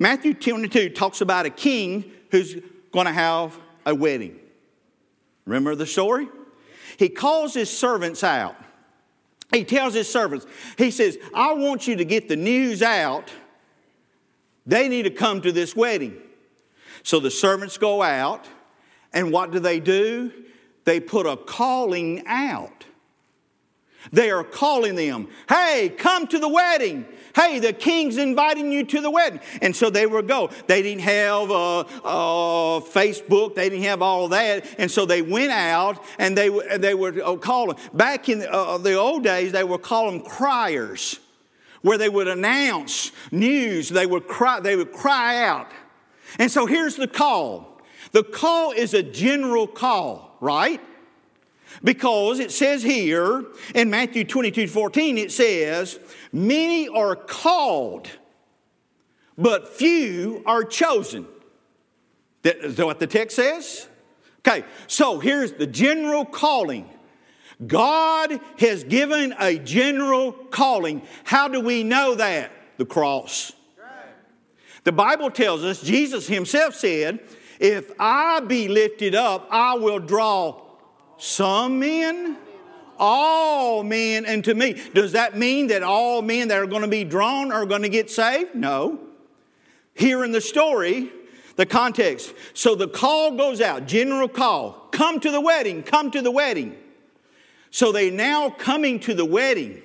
Matthew 0.00 0.32
22 0.32 0.88
talks 0.88 1.20
about 1.20 1.44
a 1.44 1.50
king 1.50 2.10
who's 2.30 2.56
going 2.92 3.04
to 3.04 3.12
have 3.12 3.60
a 3.88 3.94
wedding. 3.94 4.38
Remember 5.46 5.74
the 5.74 5.86
story? 5.86 6.28
He 6.98 7.08
calls 7.08 7.54
his 7.54 7.70
servants 7.70 8.22
out. 8.22 8.56
He 9.50 9.64
tells 9.64 9.94
his 9.94 10.08
servants, 10.12 10.46
he 10.76 10.90
says, 10.90 11.16
I 11.34 11.54
want 11.54 11.88
you 11.88 11.96
to 11.96 12.04
get 12.04 12.28
the 12.28 12.36
news 12.36 12.82
out. 12.82 13.30
They 14.66 14.88
need 14.88 15.04
to 15.04 15.10
come 15.10 15.40
to 15.40 15.52
this 15.52 15.74
wedding. 15.74 16.18
So 17.02 17.18
the 17.18 17.30
servants 17.30 17.78
go 17.78 18.02
out, 18.02 18.46
and 19.14 19.32
what 19.32 19.50
do 19.50 19.58
they 19.58 19.80
do? 19.80 20.32
They 20.84 21.00
put 21.00 21.24
a 21.24 21.38
calling 21.38 22.24
out. 22.26 22.84
They 24.12 24.30
are 24.30 24.44
calling 24.44 24.94
them, 24.94 25.28
hey, 25.48 25.92
come 25.96 26.26
to 26.28 26.38
the 26.38 26.48
wedding. 26.48 27.06
Hey, 27.34 27.58
the 27.58 27.72
king's 27.72 28.16
inviting 28.16 28.72
you 28.72 28.84
to 28.84 29.00
the 29.00 29.10
wedding. 29.10 29.40
And 29.60 29.74
so 29.74 29.90
they 29.90 30.06
would 30.06 30.26
go. 30.26 30.50
They 30.66 30.82
didn't 30.82 31.02
have 31.02 31.50
uh, 31.50 31.80
uh, 31.80 32.80
Facebook, 32.80 33.54
they 33.54 33.68
didn't 33.68 33.84
have 33.84 34.02
all 34.02 34.28
that. 34.28 34.66
And 34.78 34.90
so 34.90 35.06
they 35.06 35.22
went 35.22 35.52
out 35.52 36.02
and 36.18 36.36
they, 36.36 36.48
they 36.78 36.94
were 36.94 37.14
uh, 37.22 37.36
calling. 37.36 37.76
Back 37.92 38.28
in 38.28 38.40
the, 38.40 38.52
uh, 38.52 38.78
the 38.78 38.94
old 38.94 39.24
days, 39.24 39.52
they 39.52 39.64
would 39.64 39.82
call 39.82 40.10
them 40.10 40.22
criers, 40.22 41.20
where 41.82 41.98
they 41.98 42.08
would 42.08 42.28
announce 42.28 43.12
news. 43.30 43.88
They 43.88 44.06
would 44.06 44.26
cry, 44.26 44.60
they 44.60 44.76
would 44.76 44.92
cry 44.92 45.44
out. 45.44 45.70
And 46.38 46.50
so 46.50 46.66
here's 46.66 46.96
the 46.96 47.08
call 47.08 47.80
the 48.12 48.22
call 48.24 48.72
is 48.72 48.94
a 48.94 49.02
general 49.02 49.66
call, 49.66 50.36
right? 50.40 50.80
Because 51.82 52.40
it 52.40 52.50
says 52.50 52.82
here 52.82 53.44
in 53.74 53.90
Matthew 53.90 54.24
22 54.24 54.66
14, 54.68 55.18
it 55.18 55.32
says, 55.32 55.98
Many 56.32 56.88
are 56.88 57.14
called, 57.14 58.08
but 59.36 59.68
few 59.68 60.42
are 60.46 60.64
chosen. 60.64 61.26
Is 62.44 62.76
that 62.76 62.86
what 62.86 62.98
the 62.98 63.06
text 63.06 63.36
says? 63.36 63.88
Okay, 64.46 64.64
so 64.86 65.18
here's 65.18 65.52
the 65.52 65.66
general 65.66 66.24
calling. 66.24 66.88
God 67.66 68.40
has 68.58 68.84
given 68.84 69.34
a 69.38 69.58
general 69.58 70.32
calling. 70.32 71.02
How 71.24 71.48
do 71.48 71.60
we 71.60 71.82
know 71.82 72.14
that? 72.14 72.52
The 72.76 72.86
cross. 72.86 73.52
The 74.84 74.92
Bible 74.92 75.30
tells 75.30 75.64
us, 75.64 75.82
Jesus 75.82 76.28
himself 76.28 76.74
said, 76.74 77.20
If 77.58 77.90
I 77.98 78.40
be 78.40 78.68
lifted 78.68 79.14
up, 79.14 79.48
I 79.50 79.74
will 79.74 79.98
draw 79.98 80.67
some 81.18 81.78
men, 81.78 82.36
all 82.98 83.82
men 83.82 84.24
unto 84.24 84.54
me. 84.54 84.80
Does 84.94 85.12
that 85.12 85.36
mean 85.36 85.66
that 85.68 85.82
all 85.82 86.22
men 86.22 86.48
that 86.48 86.58
are 86.58 86.66
going 86.66 86.82
to 86.82 86.88
be 86.88 87.04
drawn 87.04 87.52
are 87.52 87.66
going 87.66 87.82
to 87.82 87.88
get 87.88 88.10
saved? 88.10 88.54
No. 88.54 89.00
Here 89.94 90.24
in 90.24 90.32
the 90.32 90.40
story, 90.40 91.10
the 91.56 91.66
context. 91.66 92.32
So 92.54 92.74
the 92.74 92.88
call 92.88 93.36
goes 93.36 93.60
out, 93.60 93.86
general 93.86 94.28
call 94.28 94.88
come 94.92 95.20
to 95.20 95.30
the 95.30 95.40
wedding, 95.40 95.82
come 95.82 96.10
to 96.12 96.22
the 96.22 96.30
wedding. 96.30 96.76
So 97.70 97.92
they 97.92 98.10
now 98.10 98.50
coming 98.50 99.00
to 99.00 99.14
the 99.14 99.24
wedding. 99.24 99.82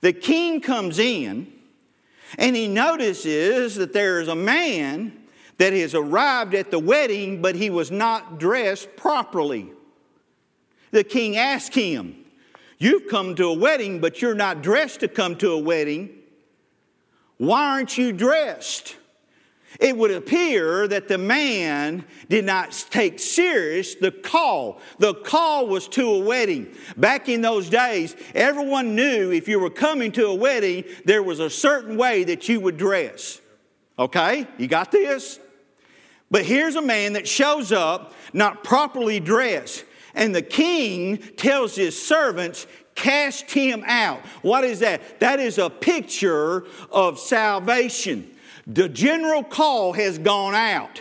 The 0.00 0.12
king 0.12 0.60
comes 0.60 0.98
in 0.98 1.52
and 2.38 2.56
he 2.56 2.68
notices 2.68 3.76
that 3.76 3.92
there 3.92 4.20
is 4.20 4.28
a 4.28 4.34
man 4.34 5.24
that 5.58 5.72
has 5.72 5.94
arrived 5.94 6.54
at 6.54 6.70
the 6.70 6.78
wedding, 6.78 7.42
but 7.42 7.54
he 7.54 7.70
was 7.70 7.90
not 7.90 8.38
dressed 8.38 8.96
properly. 8.96 9.70
The 10.94 11.02
king 11.02 11.36
asked 11.36 11.74
him, 11.74 12.14
You've 12.78 13.08
come 13.08 13.34
to 13.34 13.46
a 13.46 13.52
wedding, 13.52 13.98
but 13.98 14.22
you're 14.22 14.32
not 14.32 14.62
dressed 14.62 15.00
to 15.00 15.08
come 15.08 15.34
to 15.38 15.50
a 15.50 15.58
wedding. 15.58 16.08
Why 17.36 17.70
aren't 17.70 17.98
you 17.98 18.12
dressed? 18.12 18.94
It 19.80 19.96
would 19.96 20.12
appear 20.12 20.86
that 20.86 21.08
the 21.08 21.18
man 21.18 22.04
did 22.28 22.44
not 22.44 22.70
take 22.90 23.18
serious 23.18 23.96
the 23.96 24.12
call. 24.12 24.80
The 25.00 25.14
call 25.14 25.66
was 25.66 25.88
to 25.88 26.08
a 26.10 26.20
wedding. 26.20 26.72
Back 26.96 27.28
in 27.28 27.40
those 27.40 27.68
days, 27.68 28.14
everyone 28.32 28.94
knew 28.94 29.32
if 29.32 29.48
you 29.48 29.58
were 29.58 29.70
coming 29.70 30.12
to 30.12 30.26
a 30.26 30.34
wedding, 30.36 30.84
there 31.04 31.24
was 31.24 31.40
a 31.40 31.50
certain 31.50 31.96
way 31.96 32.22
that 32.22 32.48
you 32.48 32.60
would 32.60 32.76
dress. 32.76 33.40
Okay? 33.98 34.46
You 34.58 34.68
got 34.68 34.92
this? 34.92 35.40
But 36.30 36.44
here's 36.44 36.76
a 36.76 36.82
man 36.82 37.14
that 37.14 37.26
shows 37.26 37.72
up 37.72 38.14
not 38.32 38.62
properly 38.62 39.18
dressed. 39.18 39.84
And 40.14 40.34
the 40.34 40.42
king 40.42 41.18
tells 41.36 41.74
his 41.74 42.00
servants, 42.00 42.66
cast 42.94 43.50
him 43.50 43.82
out. 43.86 44.20
What 44.42 44.64
is 44.64 44.80
that? 44.80 45.20
That 45.20 45.40
is 45.40 45.58
a 45.58 45.68
picture 45.68 46.64
of 46.90 47.18
salvation. 47.18 48.30
The 48.66 48.88
general 48.88 49.42
call 49.42 49.92
has 49.92 50.18
gone 50.18 50.54
out. 50.54 51.00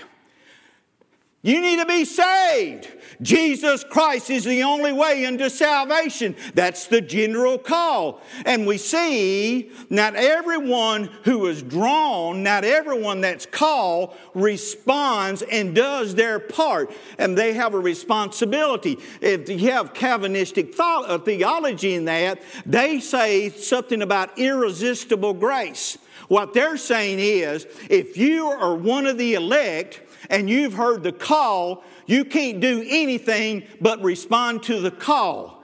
You 1.46 1.60
need 1.60 1.80
to 1.80 1.86
be 1.86 2.06
saved. 2.06 2.88
Jesus 3.22 3.84
Christ 3.84 4.30
is 4.30 4.46
the 4.46 4.64
only 4.64 4.94
way 4.94 5.26
into 5.26 5.50
salvation. 5.50 6.38
That's 6.54 6.88
the 6.88 7.02
general 7.02 7.58
call. 7.58 8.22
And 8.46 8.66
we 8.66 8.78
see 8.78 9.70
not 9.90 10.16
everyone 10.16 11.10
who 11.24 11.48
is 11.48 11.62
drawn, 11.62 12.44
not 12.44 12.64
everyone 12.64 13.20
that's 13.20 13.46
called 13.46 14.16
responds 14.34 15.42
and 15.42 15.76
does 15.76 16.16
their 16.16 16.40
part. 16.40 16.94
And 17.18 17.38
they 17.38 17.54
have 17.54 17.74
a 17.74 17.80
responsibility. 17.80 18.98
If 19.20 19.50
you 19.50 19.70
have 19.72 19.94
Calvinistic 19.94 20.74
uh, 20.80 21.18
theology 21.18 21.96
in 21.96 22.06
that, 22.06 22.42
they 22.66 23.02
say 23.02 23.50
something 23.50 24.02
about 24.02 24.40
irresistible 24.40 25.34
grace. 25.34 25.98
What 26.30 26.54
they're 26.54 26.78
saying 26.78 27.20
is 27.20 27.68
if 27.90 28.16
you 28.16 28.48
are 28.48 28.76
one 28.76 29.06
of 29.06 29.18
the 29.18 29.34
elect, 29.34 30.00
and 30.30 30.50
you've 30.50 30.74
heard 30.74 31.04
the 31.04 31.12
call, 31.12 31.84
you 32.06 32.26
can't 32.26 32.60
do 32.60 32.86
anything 32.88 33.64
but 33.82 34.02
respond 34.02 34.64
to 34.64 34.80
the 34.80 34.92
call. 34.92 35.64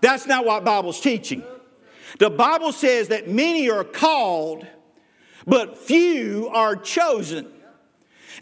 That's 0.00 0.26
not 0.26 0.44
what 0.44 0.64
Bible's 0.64 1.00
teaching. 1.00 1.42
The 2.18 2.30
Bible 2.30 2.72
says 2.72 3.08
that 3.08 3.28
many 3.28 3.70
are 3.70 3.84
called, 3.84 4.66
but 5.46 5.78
few 5.78 6.48
are 6.52 6.76
chosen. 6.76 7.46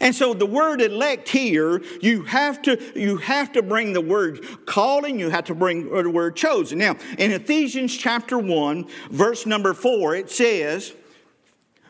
And 0.01 0.15
so 0.15 0.33
the 0.33 0.45
word 0.45 0.81
elect 0.81 1.27
here, 1.27 1.81
you 2.01 2.23
have 2.23 2.61
to 2.63 2.79
you 2.99 3.17
have 3.17 3.51
to 3.53 3.61
bring 3.61 3.93
the 3.93 4.01
word 4.01 4.65
calling, 4.65 5.19
you 5.19 5.29
have 5.29 5.45
to 5.45 5.55
bring 5.55 5.89
the 5.89 6.09
word 6.09 6.35
chosen. 6.35 6.77
Now, 6.77 6.95
in 7.17 7.31
Ephesians 7.31 7.95
chapter 7.95 8.37
1, 8.37 8.87
verse 9.11 9.45
number 9.45 9.73
4, 9.73 10.15
it 10.15 10.29
says, 10.29 10.93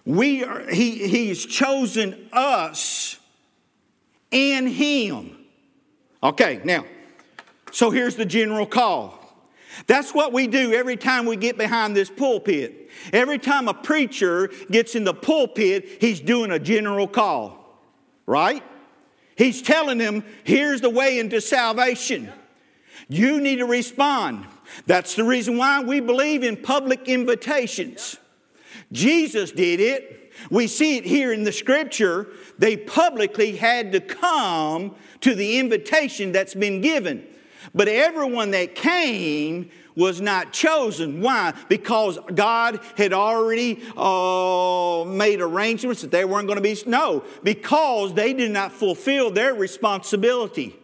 we 0.05 0.43
are, 0.43 0.67
he, 0.71 1.07
he's 1.07 1.45
chosen 1.45 2.29
us 2.33 3.18
in 4.31 4.67
him. 4.67 5.37
Okay, 6.21 6.61
now, 6.63 6.85
so 7.71 7.91
here's 7.91 8.15
the 8.15 8.25
general 8.25 8.65
call. 8.65 9.15
That's 9.87 10.13
what 10.13 10.33
we 10.33 10.47
do 10.47 10.73
every 10.73 10.97
time 10.97 11.25
we 11.25 11.35
get 11.37 11.57
behind 11.57 11.95
this 11.95 12.09
pulpit. 12.09 12.89
Every 13.13 13.37
time 13.37 13.67
a 13.67 13.73
preacher 13.73 14.49
gets 14.69 14.95
in 14.95 15.03
the 15.03 15.13
pulpit, 15.13 15.97
he's 16.01 16.19
doing 16.19 16.51
a 16.51 16.59
general 16.59 17.07
call, 17.07 17.79
right? 18.25 18.63
He's 19.35 19.61
telling 19.61 19.97
them, 19.97 20.25
here's 20.43 20.81
the 20.81 20.89
way 20.89 21.19
into 21.19 21.39
salvation. 21.39 22.29
You 23.07 23.39
need 23.39 23.57
to 23.57 23.65
respond. 23.65 24.45
That's 24.85 25.15
the 25.15 25.23
reason 25.23 25.57
why 25.57 25.81
we 25.81 26.01
believe 26.01 26.43
in 26.43 26.57
public 26.57 27.07
invitations. 27.07 28.17
Jesus 28.91 29.51
did 29.51 29.79
it. 29.79 30.18
We 30.49 30.67
see 30.67 30.97
it 30.97 31.05
here 31.05 31.31
in 31.31 31.43
the 31.43 31.51
scripture 31.51 32.27
they 32.57 32.77
publicly 32.77 33.55
had 33.55 33.91
to 33.93 34.01
come 34.01 34.95
to 35.21 35.35
the 35.35 35.59
invitation 35.59 36.31
that's 36.31 36.53
been 36.53 36.81
given. 36.81 37.25
But 37.73 37.87
everyone 37.87 38.51
that 38.51 38.75
came 38.75 39.69
was 39.95 40.21
not 40.21 40.53
chosen. 40.53 41.21
Why? 41.21 41.53
Because 41.67 42.17
God 42.33 42.79
had 42.95 43.11
already 43.11 43.81
uh, 43.97 45.03
made 45.05 45.41
arrangements 45.41 46.01
that 46.01 46.11
they 46.11 46.23
weren't 46.23 46.47
going 46.47 46.57
to 46.57 46.63
be. 46.63 46.77
No, 46.85 47.23
because 47.43 48.13
they 48.13 48.33
did 48.33 48.51
not 48.51 48.71
fulfill 48.71 49.29
their 49.29 49.53
responsibility. 49.53 50.75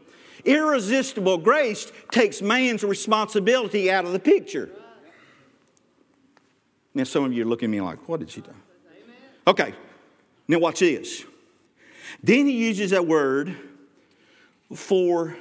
Irresistible 0.44 1.38
grace 1.38 1.92
takes 2.12 2.42
man's 2.42 2.84
responsibility 2.84 3.90
out 3.90 4.06
of 4.06 4.12
the 4.12 4.20
picture. 4.20 4.70
Now, 6.94 7.04
some 7.04 7.24
of 7.24 7.34
you 7.34 7.44
are 7.44 7.48
looking 7.48 7.68
at 7.68 7.72
me 7.72 7.82
like, 7.82 8.08
what 8.08 8.20
did 8.20 8.30
she 8.30 8.42
do? 8.42 8.52
Okay, 9.48 9.74
now 10.48 10.60
watch 10.60 10.80
this. 10.80 11.24
Then 12.24 12.48
he 12.48 12.54
uses 12.54 12.92
that 12.92 13.06
word 13.06 13.56
for 14.74 15.38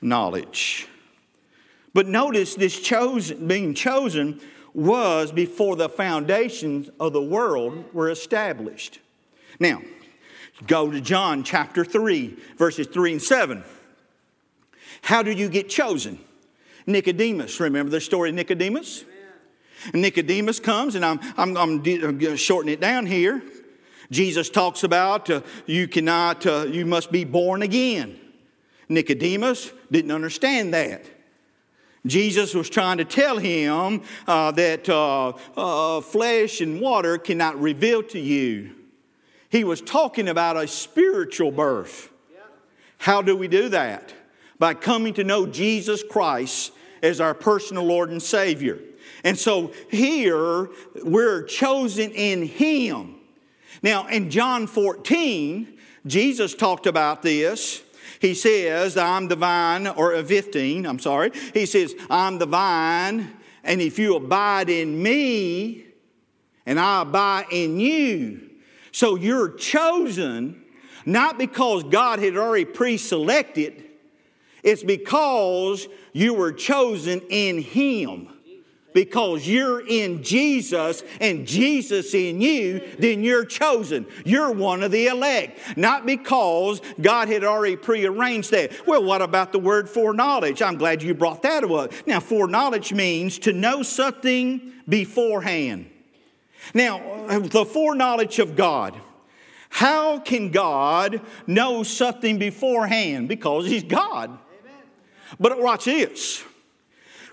knowledge. 0.00 0.86
But 1.92 2.06
notice 2.06 2.54
this 2.54 2.78
chosen, 2.78 3.48
being 3.48 3.74
chosen 3.74 4.40
was 4.74 5.32
before 5.32 5.74
the 5.74 5.88
foundations 5.88 6.90
of 7.00 7.12
the 7.12 7.22
world 7.22 7.84
were 7.94 8.10
established. 8.10 9.00
Now, 9.58 9.80
go 10.66 10.90
to 10.90 11.00
John 11.00 11.42
chapter 11.42 11.84
3, 11.84 12.36
verses 12.58 12.86
3 12.86 13.12
and 13.12 13.22
7. 13.22 13.64
How 15.02 15.22
do 15.22 15.32
you 15.32 15.48
get 15.48 15.68
chosen? 15.68 16.18
Nicodemus, 16.86 17.58
remember 17.58 17.90
the 17.90 18.00
story 18.00 18.28
of 18.28 18.34
Nicodemus? 18.36 19.04
And 19.92 20.02
Nicodemus 20.02 20.60
comes, 20.60 20.94
and 20.94 21.04
I'm, 21.04 21.20
I'm, 21.36 21.56
I'm, 21.56 21.82
going 21.82 22.18
to 22.18 22.36
shorten 22.36 22.70
it 22.70 22.80
down 22.80 23.06
here. 23.06 23.42
Jesus 24.10 24.50
talks 24.50 24.84
about 24.84 25.28
uh, 25.30 25.40
you 25.66 25.88
cannot, 25.88 26.46
uh, 26.46 26.66
you 26.68 26.86
must 26.86 27.10
be 27.10 27.24
born 27.24 27.62
again. 27.62 28.18
Nicodemus 28.88 29.72
didn't 29.90 30.12
understand 30.12 30.74
that. 30.74 31.04
Jesus 32.06 32.54
was 32.54 32.70
trying 32.70 32.98
to 32.98 33.04
tell 33.04 33.36
him 33.36 34.02
uh, 34.28 34.52
that 34.52 34.88
uh, 34.88 35.32
uh, 35.56 36.00
flesh 36.00 36.60
and 36.60 36.80
water 36.80 37.18
cannot 37.18 37.60
reveal 37.60 38.02
to 38.04 38.20
you. 38.20 38.76
He 39.48 39.64
was 39.64 39.80
talking 39.80 40.28
about 40.28 40.56
a 40.56 40.68
spiritual 40.68 41.50
birth. 41.50 42.10
How 42.98 43.22
do 43.22 43.36
we 43.36 43.48
do 43.48 43.68
that? 43.70 44.14
By 44.58 44.74
coming 44.74 45.14
to 45.14 45.24
know 45.24 45.46
Jesus 45.46 46.02
Christ 46.02 46.72
as 47.02 47.20
our 47.20 47.34
personal 47.34 47.84
Lord 47.84 48.10
and 48.10 48.22
Savior. 48.22 48.78
And 49.24 49.38
so 49.38 49.72
here 49.90 50.70
we're 51.02 51.42
chosen 51.44 52.10
in 52.12 52.42
Him. 52.42 53.16
Now, 53.82 54.06
in 54.08 54.30
John 54.30 54.66
14, 54.66 55.78
Jesus 56.06 56.54
talked 56.54 56.86
about 56.86 57.22
this. 57.22 57.82
He 58.20 58.34
says, 58.34 58.96
I'm 58.96 59.28
the 59.28 59.36
vine, 59.36 59.86
or 59.86 60.22
15, 60.22 60.86
I'm 60.86 60.98
sorry. 60.98 61.32
He 61.52 61.66
says, 61.66 61.94
I'm 62.08 62.38
the 62.38 62.46
vine, 62.46 63.32
and 63.62 63.80
if 63.80 63.98
you 63.98 64.16
abide 64.16 64.70
in 64.70 65.02
me, 65.02 65.84
and 66.64 66.80
I 66.80 67.02
abide 67.02 67.46
in 67.50 67.78
you. 67.78 68.50
So 68.92 69.16
you're 69.16 69.50
chosen 69.50 70.62
not 71.04 71.38
because 71.38 71.84
God 71.84 72.18
had 72.18 72.36
already 72.36 72.64
pre 72.64 72.96
selected, 72.96 73.84
it's 74.62 74.82
because 74.82 75.86
you 76.12 76.34
were 76.34 76.52
chosen 76.52 77.20
in 77.28 77.62
Him 77.62 78.28
because 78.96 79.46
you're 79.46 79.86
in 79.86 80.22
Jesus 80.22 81.04
and 81.20 81.46
Jesus 81.46 82.14
in 82.14 82.40
you, 82.40 82.80
then 82.98 83.22
you're 83.22 83.44
chosen. 83.44 84.06
You're 84.24 84.52
one 84.52 84.82
of 84.82 84.90
the 84.90 85.08
elect. 85.08 85.76
Not 85.76 86.06
because 86.06 86.80
God 86.98 87.28
had 87.28 87.44
already 87.44 87.76
prearranged 87.76 88.52
that. 88.52 88.86
Well, 88.86 89.04
what 89.04 89.20
about 89.20 89.52
the 89.52 89.58
word 89.58 89.90
foreknowledge? 89.90 90.62
I'm 90.62 90.78
glad 90.78 91.02
you 91.02 91.12
brought 91.12 91.42
that 91.42 91.62
up. 91.62 91.92
Now, 92.06 92.20
foreknowledge 92.20 92.94
means 92.94 93.38
to 93.40 93.52
know 93.52 93.82
something 93.82 94.72
beforehand. 94.88 95.90
Now, 96.72 97.26
the 97.42 97.66
foreknowledge 97.66 98.38
of 98.38 98.56
God. 98.56 98.98
How 99.68 100.20
can 100.20 100.50
God 100.52 101.20
know 101.46 101.82
something 101.82 102.38
beforehand? 102.38 103.28
Because 103.28 103.66
He's 103.66 103.84
God. 103.84 104.30
Amen. 104.30 104.38
But 105.38 105.60
watch 105.60 105.84
this. 105.84 106.42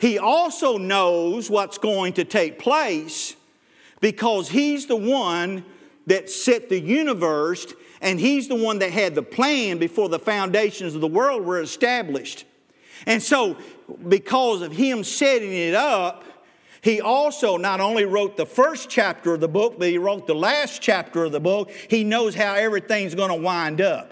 He 0.04 0.20
also 0.20 0.78
knows 0.78 1.50
what's 1.50 1.78
going 1.78 2.12
to 2.16 2.26
take 2.26 2.60
place 2.60 3.38
because 4.02 4.50
He's 4.50 4.86
the 4.86 4.98
one 4.98 5.64
that 6.08 6.30
set 6.30 6.68
the 6.68 6.78
universe 6.78 7.74
and 8.02 8.20
He's 8.20 8.50
the 8.50 8.56
one 8.56 8.80
that 8.80 8.92
had 8.92 9.16
the 9.16 9.24
plan 9.24 9.78
before 9.78 10.10
the 10.10 10.20
foundations 10.20 10.94
of 10.94 11.00
the 11.00 11.08
world 11.08 11.46
were 11.46 11.62
established. 11.62 12.44
And 13.06 13.24
so, 13.24 13.56
because 14.10 14.62
of 14.62 14.74
Him 14.74 15.06
setting 15.06 15.54
it 15.54 15.74
up, 15.74 16.26
he 16.82 17.00
also 17.00 17.56
not 17.56 17.80
only 17.80 18.04
wrote 18.04 18.36
the 18.36 18.46
first 18.46 18.90
chapter 18.90 19.36
of 19.36 19.40
the 19.40 19.48
book, 19.48 19.80
but 19.80 19.88
he 19.88 19.98
wrote 19.98 20.28
the 20.28 20.36
last 20.36 20.82
chapter 20.82 21.24
of 21.24 21.32
the 21.32 21.40
book. 21.40 21.72
He 21.90 22.04
knows 22.04 22.36
how 22.36 22.56
everything's 22.56 23.16
going 23.16 23.30
to 23.30 23.42
wind 23.42 23.80
up. 23.80 24.12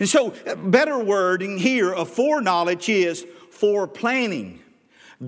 And 0.00 0.08
so, 0.08 0.34
better 0.64 0.98
wording 0.98 1.58
here 1.58 1.94
of 1.94 2.10
foreknowledge 2.10 2.88
is 2.88 3.24
for 3.52 3.86
planning. 3.86 4.64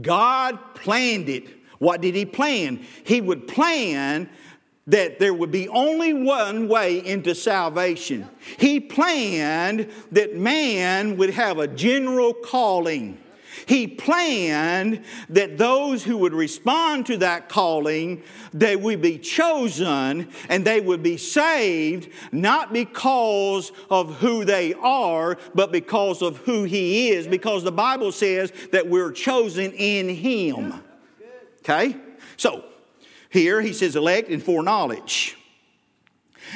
God 0.01 0.59
planned 0.75 1.29
it. 1.29 1.49
What 1.79 2.01
did 2.01 2.15
He 2.15 2.25
plan? 2.25 2.85
He 3.05 3.21
would 3.21 3.49
plan 3.49 4.29
that 4.89 5.19
there 5.19 5.35
would 5.35 5.51
be 5.51 5.69
only 5.69 6.15
one 6.15 6.67
way 6.67 7.05
into 7.05 7.35
salvation. 7.35 8.27
He 8.59 8.81
planned 8.81 9.91
that 10.13 10.35
man 10.35 11.19
would 11.19 11.31
have 11.31 11.59
a 11.59 11.69
general 11.69 12.33
calling. 12.33 13.19
He 13.67 13.87
planned 13.87 15.05
that 15.29 15.59
those 15.59 16.05
who 16.05 16.19
would 16.19 16.35
respond 16.35 17.07
to 17.07 17.17
that 17.19 17.49
calling, 17.49 18.23
they 18.53 18.77
would 18.77 19.01
be 19.01 19.19
chosen 19.19 20.29
and 20.49 20.65
they 20.65 20.81
would 20.81 21.03
be 21.03 21.17
saved, 21.17 22.11
not 22.33 22.73
because 22.73 23.73
of 23.91 24.17
who 24.17 24.45
they 24.45 24.75
are, 24.75 25.39
but 25.55 25.73
because 25.73 26.23
of 26.23 26.39
who 26.39 26.65
He 26.65 27.11
is, 27.11 27.27
because 27.27 27.65
the 27.65 27.73
Bible 27.73 28.13
says 28.13 28.53
that 28.73 28.89
we're 28.89 29.13
chosen 29.13 29.73
in 29.73 30.09
Him. 30.09 30.75
Okay? 31.61 31.97
So, 32.37 32.65
here 33.31 33.61
he 33.61 33.73
says 33.73 33.97
elect 33.97 34.31
and 34.31 34.43
foreknowledge. 34.43 35.37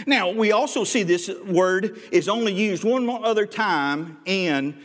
Now, 0.07 0.31
we 0.31 0.53
also 0.53 0.85
see 0.85 1.03
this 1.03 1.31
word 1.47 2.01
is 2.11 2.29
only 2.29 2.55
used 2.55 2.83
one 2.83 3.05
more 3.05 3.25
other 3.25 3.45
time 3.45 4.19
in 4.25 4.83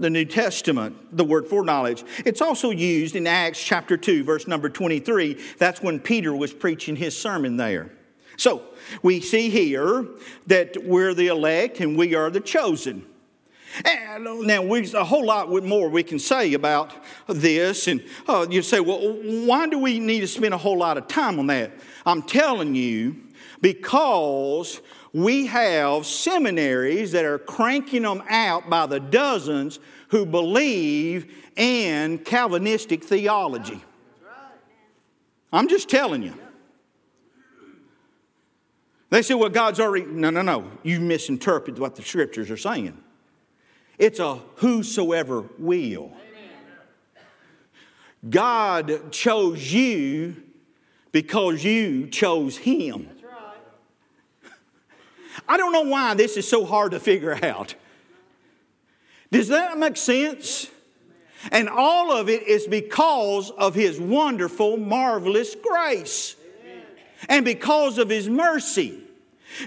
the 0.00 0.10
New 0.10 0.24
Testament, 0.24 1.16
the 1.16 1.24
word 1.24 1.46
foreknowledge. 1.46 2.04
It's 2.24 2.40
also 2.40 2.70
used 2.70 3.14
in 3.14 3.26
Acts 3.26 3.62
chapter 3.62 3.96
2, 3.96 4.24
verse 4.24 4.46
number 4.46 4.70
23. 4.70 5.38
That's 5.58 5.82
when 5.82 6.00
Peter 6.00 6.34
was 6.34 6.52
preaching 6.52 6.96
his 6.96 7.16
sermon 7.16 7.56
there. 7.56 7.92
So 8.36 8.62
we 9.02 9.20
see 9.20 9.50
here 9.50 10.06
that 10.46 10.84
we're 10.84 11.12
the 11.12 11.26
elect 11.26 11.80
and 11.80 11.98
we 11.98 12.14
are 12.14 12.30
the 12.30 12.40
chosen. 12.40 13.04
And 13.84 14.24
now, 14.46 14.62
we, 14.62 14.90
a 14.94 15.04
whole 15.04 15.24
lot 15.24 15.48
more 15.64 15.88
we 15.88 16.02
can 16.02 16.18
say 16.18 16.54
about 16.54 16.92
this. 17.28 17.86
And 17.86 18.02
uh, 18.26 18.46
you 18.50 18.62
say, 18.62 18.80
well, 18.80 18.98
why 18.98 19.68
do 19.68 19.78
we 19.78 20.00
need 20.00 20.20
to 20.20 20.26
spend 20.26 20.54
a 20.54 20.58
whole 20.58 20.78
lot 20.78 20.98
of 20.98 21.06
time 21.06 21.38
on 21.38 21.46
that? 21.48 21.70
I'm 22.04 22.22
telling 22.22 22.74
you, 22.74 23.16
because 23.60 24.80
we 25.12 25.46
have 25.46 26.06
seminaries 26.06 27.12
that 27.12 27.24
are 27.24 27.38
cranking 27.38 28.02
them 28.02 28.22
out 28.28 28.70
by 28.70 28.86
the 28.86 29.00
dozens 29.00 29.78
who 30.08 30.24
believe 30.24 31.32
in 31.56 32.18
Calvinistic 32.18 33.04
theology. 33.04 33.82
I'm 35.52 35.68
just 35.68 35.88
telling 35.88 36.22
you. 36.22 36.34
They 39.10 39.22
say, 39.22 39.34
well, 39.34 39.50
God's 39.50 39.80
already. 39.80 40.06
No, 40.06 40.30
no, 40.30 40.42
no. 40.42 40.70
You 40.84 41.00
misinterpret 41.00 41.78
what 41.80 41.96
the 41.96 42.02
scriptures 42.02 42.48
are 42.50 42.56
saying. 42.56 42.96
It's 43.98 44.20
a 44.20 44.36
whosoever 44.56 45.44
will. 45.58 46.12
God 48.28 49.10
chose 49.10 49.72
you 49.72 50.36
because 51.10 51.64
you 51.64 52.06
chose 52.06 52.56
Him. 52.56 53.08
I 55.48 55.56
don't 55.56 55.72
know 55.72 55.82
why 55.82 56.14
this 56.14 56.36
is 56.36 56.48
so 56.48 56.64
hard 56.64 56.92
to 56.92 57.00
figure 57.00 57.38
out. 57.44 57.74
Does 59.30 59.48
that 59.48 59.78
make 59.78 59.96
sense? 59.96 60.68
And 61.52 61.68
all 61.68 62.12
of 62.12 62.28
it 62.28 62.42
is 62.42 62.66
because 62.66 63.50
of 63.50 63.74
His 63.74 63.98
wonderful, 64.00 64.76
marvelous 64.76 65.54
grace 65.54 66.36
and 67.28 67.44
because 67.44 67.98
of 67.98 68.08
His 68.08 68.28
mercy. 68.28 69.00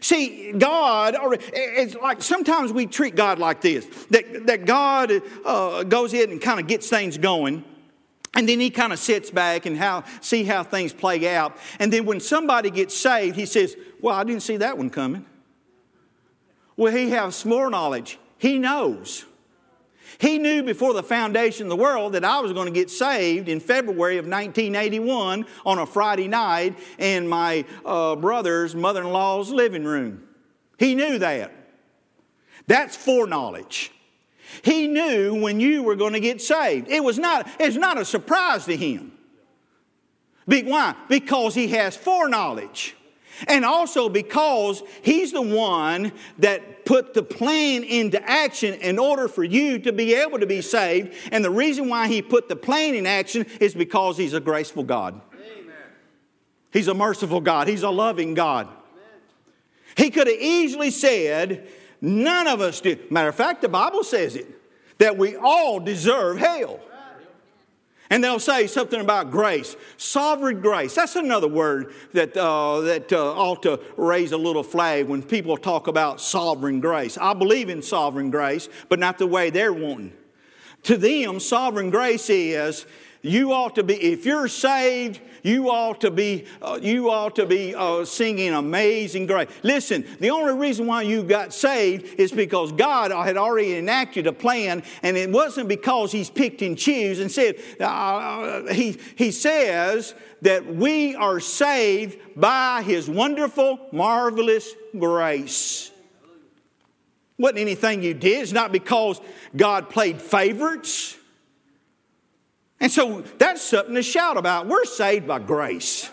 See, 0.01 0.53
God, 0.53 1.15
it's 1.53 1.95
like 1.95 2.21
sometimes 2.21 2.71
we 2.71 2.85
treat 2.85 3.15
God 3.15 3.37
like 3.39 3.61
this 3.61 3.85
that, 4.11 4.47
that 4.47 4.65
God 4.65 5.11
uh, 5.43 5.83
goes 5.83 6.13
in 6.13 6.31
and 6.31 6.41
kind 6.41 6.59
of 6.59 6.67
gets 6.67 6.89
things 6.89 7.17
going. 7.17 7.63
And 8.35 8.49
then 8.49 8.59
he 8.59 8.71
kind 8.71 8.91
of 8.91 8.97
sits 8.97 9.29
back 9.29 9.67
and 9.67 9.77
how, 9.77 10.05
see 10.21 10.43
how 10.43 10.63
things 10.63 10.91
play 10.91 11.35
out. 11.35 11.55
And 11.77 11.93
then 11.93 12.05
when 12.05 12.19
somebody 12.19 12.71
gets 12.71 12.97
saved, 12.97 13.35
he 13.35 13.45
says, 13.45 13.75
Well, 14.01 14.15
I 14.15 14.23
didn't 14.23 14.41
see 14.41 14.57
that 14.57 14.77
one 14.77 14.89
coming. 14.89 15.25
Well, 16.75 16.93
he 16.93 17.11
has 17.11 17.45
more 17.45 17.69
knowledge. 17.69 18.19
He 18.37 18.59
knows. 18.59 19.25
He 20.19 20.37
knew 20.37 20.63
before 20.63 20.93
the 20.93 21.03
foundation 21.03 21.65
of 21.65 21.69
the 21.69 21.75
world 21.75 22.13
that 22.13 22.23
I 22.23 22.39
was 22.39 22.53
going 22.53 22.67
to 22.67 22.73
get 22.73 22.89
saved 22.89 23.49
in 23.49 23.59
February 23.59 24.17
of 24.17 24.25
1981 24.25 25.45
on 25.65 25.79
a 25.79 25.85
Friday 25.85 26.27
night 26.27 26.77
in 26.97 27.27
my 27.27 27.65
uh, 27.85 28.15
brother's 28.15 28.75
mother 28.75 29.01
in 29.01 29.09
law's 29.11 29.49
living 29.49 29.83
room. 29.83 30.23
He 30.77 30.95
knew 30.95 31.17
that. 31.19 31.51
That's 32.67 32.95
foreknowledge. 32.95 33.91
He 34.61 34.87
knew 34.87 35.41
when 35.41 35.59
you 35.59 35.83
were 35.83 35.95
going 35.95 36.13
to 36.13 36.19
get 36.19 36.41
saved. 36.41 36.87
It 36.89 37.03
was 37.03 37.17
not, 37.17 37.47
it's 37.59 37.75
not 37.75 37.97
a 37.97 38.05
surprise 38.05 38.65
to 38.65 38.77
him. 38.77 39.11
Why? 40.45 40.95
Because 41.09 41.55
he 41.55 41.69
has 41.69 41.95
foreknowledge. 41.95 42.95
And 43.47 43.65
also 43.65 44.09
because 44.09 44.83
he's 45.01 45.31
the 45.31 45.41
one 45.41 46.11
that 46.39 46.85
put 46.85 47.13
the 47.13 47.23
plan 47.23 47.83
into 47.83 48.21
action 48.29 48.73
in 48.75 48.99
order 48.99 49.27
for 49.27 49.43
you 49.43 49.79
to 49.79 49.91
be 49.91 50.13
able 50.13 50.39
to 50.39 50.45
be 50.45 50.61
saved. 50.61 51.13
And 51.31 51.43
the 51.43 51.51
reason 51.51 51.89
why 51.89 52.07
he 52.07 52.21
put 52.21 52.49
the 52.49 52.55
plan 52.55 52.95
in 52.95 53.05
action 53.05 53.45
is 53.59 53.73
because 53.73 54.17
he's 54.17 54.33
a 54.33 54.39
graceful 54.39 54.83
God. 54.83 55.19
Amen. 55.33 55.75
He's 56.71 56.87
a 56.87 56.93
merciful 56.93 57.41
God. 57.41 57.67
He's 57.67 57.83
a 57.83 57.89
loving 57.89 58.33
God. 58.33 58.67
Amen. 58.67 59.21
He 59.95 60.09
could 60.09 60.27
have 60.27 60.39
easily 60.39 60.91
said, 60.91 61.67
None 62.01 62.47
of 62.47 62.59
us 62.59 62.81
do. 62.81 62.99
Matter 63.09 63.29
of 63.29 63.35
fact, 63.35 63.61
the 63.61 63.69
Bible 63.69 64.03
says 64.03 64.35
it 64.35 64.45
that 64.97 65.17
we 65.17 65.37
all 65.37 65.79
deserve 65.79 66.37
hell. 66.37 66.81
And 68.09 68.23
they'll 68.23 68.39
say 68.39 68.67
something 68.67 68.99
about 68.99 69.31
grace, 69.31 69.75
sovereign 69.97 70.61
grace. 70.61 70.93
That's 70.93 71.15
another 71.15 71.47
word 71.47 71.93
that, 72.11 72.35
uh, 72.37 72.81
that 72.81 73.11
uh, 73.11 73.33
ought 73.33 73.63
to 73.63 73.79
raise 73.97 74.33
a 74.33 74.37
little 74.37 74.63
flag 74.63 75.07
when 75.07 75.23
people 75.23 75.57
talk 75.57 75.87
about 75.87 76.21
sovereign 76.21 76.79
grace. 76.79 77.17
I 77.17 77.33
believe 77.33 77.69
in 77.69 77.81
sovereign 77.81 78.29
grace, 78.29 78.69
but 78.89 78.99
not 78.99 79.17
the 79.17 79.27
way 79.27 79.49
they're 79.49 79.73
wanting. 79.73 80.13
To 80.83 80.97
them, 80.97 81.39
sovereign 81.39 81.89
grace 81.89 82.29
is 82.29 82.85
you 83.21 83.53
ought 83.53 83.75
to 83.75 83.83
be, 83.83 83.95
if 83.95 84.25
you're 84.25 84.49
saved, 84.49 85.21
you 85.43 85.69
ought 85.69 86.01
to 86.01 86.09
be, 86.09 86.45
uh, 86.61 86.79
you 86.81 87.11
ought 87.11 87.35
to 87.35 87.45
be 87.45 87.75
uh, 87.75 88.05
singing 88.05 88.53
amazing 88.53 89.27
grace. 89.27 89.49
Listen, 89.61 90.05
the 90.19 90.29
only 90.29 90.53
reason 90.53 90.87
why 90.87 91.03
you 91.03 91.21
got 91.21 91.53
saved 91.53 92.19
is 92.19 92.31
because 92.31 92.71
God 92.71 93.11
had 93.11 93.37
already 93.37 93.75
enacted 93.75 94.25
a 94.25 94.33
plan, 94.33 94.83
and 95.03 95.17
it 95.17 95.29
wasn't 95.29 95.67
because 95.67 96.11
He's 96.11 96.29
picked 96.29 96.61
and 96.61 96.77
choose 96.77 97.19
and 97.19 97.29
said, 97.29 97.55
uh, 97.79 97.83
uh, 97.83 98.73
he, 98.73 98.97
he 99.15 99.31
says 99.31 100.15
that 100.41 100.65
we 100.65 101.15
are 101.15 101.39
saved 101.41 102.17
by 102.35 102.81
His 102.81 103.09
wonderful, 103.09 103.79
marvelous 103.91 104.73
grace. 104.97 105.91
Wasn't 107.37 107.59
anything 107.59 108.01
you 108.03 108.13
did. 108.13 108.43
It's 108.43 108.51
not 108.53 108.71
because 108.71 109.19
God 109.55 109.89
played 109.89 110.21
favorites. 110.21 111.17
And 112.79 112.91
so 112.91 113.21
that's 113.37 113.61
something 113.61 113.95
to 113.95 114.03
shout 114.03 114.37
about. 114.37 114.67
We're 114.67 114.85
saved 114.85 115.27
by 115.27 115.39
grace. 115.39 116.09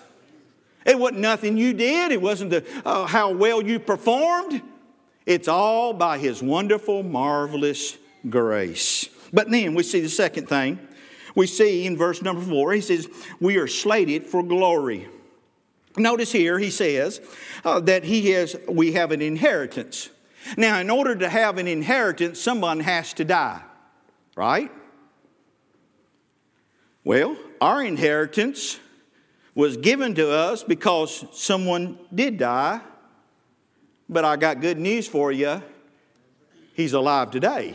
It 0.86 0.98
wasn't 0.98 1.20
nothing 1.20 1.56
you 1.56 1.74
did, 1.74 2.10
it 2.12 2.22
wasn't 2.22 2.50
the, 2.50 2.64
uh, 2.84 3.06
how 3.06 3.32
well 3.32 3.62
you 3.62 3.78
performed. 3.78 4.62
It's 5.26 5.48
all 5.48 5.92
by 5.92 6.18
His 6.18 6.42
wonderful, 6.42 7.02
marvelous 7.02 7.98
grace. 8.28 9.08
But 9.32 9.50
then 9.50 9.74
we 9.74 9.82
see 9.82 10.00
the 10.00 10.08
second 10.08 10.48
thing. 10.48 10.78
We 11.34 11.46
see 11.46 11.86
in 11.86 11.96
verse 11.96 12.22
number 12.22 12.42
four, 12.42 12.72
he 12.72 12.80
says, 12.80 13.08
We 13.40 13.56
are 13.58 13.68
slated 13.68 14.24
for 14.24 14.42
glory. 14.42 15.08
Notice 15.96 16.32
here, 16.32 16.58
he 16.58 16.70
says 16.70 17.20
uh, 17.64 17.80
that 17.80 18.04
he 18.04 18.30
has, 18.30 18.56
we 18.68 18.92
have 18.92 19.10
an 19.12 19.20
inheritance. 19.20 20.08
Now, 20.56 20.78
in 20.78 20.88
order 20.88 21.14
to 21.16 21.28
have 21.28 21.58
an 21.58 21.68
inheritance, 21.68 22.40
someone 22.40 22.80
has 22.80 23.12
to 23.14 23.24
die, 23.24 23.60
right? 24.36 24.70
Well, 27.10 27.36
our 27.60 27.82
inheritance 27.82 28.78
was 29.52 29.76
given 29.76 30.14
to 30.14 30.30
us 30.30 30.62
because 30.62 31.24
someone 31.32 31.98
did 32.14 32.38
die, 32.38 32.80
but 34.08 34.24
I 34.24 34.36
got 34.36 34.60
good 34.60 34.78
news 34.78 35.08
for 35.08 35.32
you. 35.32 35.60
He's 36.72 36.92
alive 36.92 37.32
today. 37.32 37.74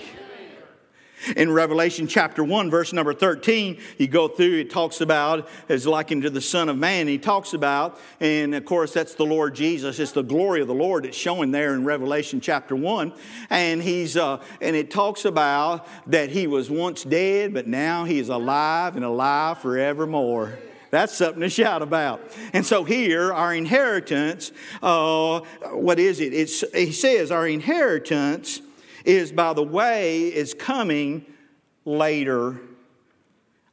In 1.36 1.52
Revelation 1.52 2.08
chapter 2.08 2.44
1, 2.44 2.70
verse 2.70 2.94
number 2.94 3.14
13, 3.14 3.80
you 3.98 4.08
go 4.08 4.28
through, 4.28 4.60
it 4.60 4.70
talks 4.70 5.02
about, 5.02 5.48
is 5.68 5.88
likened 5.88 6.24
to 6.24 6.30
the 6.30 6.42
Son 6.42 6.70
of 6.70 6.78
Man. 6.78 7.08
He 7.08 7.18
talks 7.18 7.54
about, 7.54 8.00
and 8.20 8.54
of 8.54 8.66
course, 8.66 8.94
that's 8.94 9.16
the 9.16 9.26
Lord 9.26 9.56
Jesus. 9.56 10.00
It's 10.00 10.12
the 10.12 10.24
glory 10.24 10.62
of 10.62 10.68
the 10.68 10.74
Lord 10.74 11.06
that's 11.06 11.18
showing 11.18 11.52
there 11.52 11.74
in 11.74 11.84
Revelation 11.86 12.42
chapter 12.42 12.76
1. 12.76 13.14
And 13.50 13.82
he's, 13.82 14.18
uh, 14.18 14.42
and 14.62 14.76
it 14.76 14.92
talks 14.92 15.26
about 15.26 15.88
that 16.08 16.30
he 16.30 16.48
was 16.48 16.70
once 16.70 17.04
dead, 17.04 17.54
but 17.54 17.68
now 17.68 18.06
he 18.06 18.20
is 18.20 18.30
alive 18.30 18.96
and 18.96 19.06
alive 19.06 19.60
forevermore. 19.60 20.58
That's 20.92 21.14
something 21.14 21.42
to 21.42 21.50
shout 21.50 21.82
about. 21.82 22.22
And 22.54 22.66
so 22.66 22.84
here, 22.84 23.34
our 23.34 23.54
inheritance, 23.54 24.52
uh, 24.82 25.42
what 25.72 26.00
is 26.00 26.20
it? 26.20 26.34
It's, 26.34 26.64
he 26.74 26.92
says, 26.92 27.32
our 27.32 27.48
inheritance 27.48 28.62
is, 29.06 29.32
by 29.32 29.54
the 29.54 29.64
way, 29.64 30.24
is 30.24 30.54
coming 30.54 31.26
later. 31.86 32.60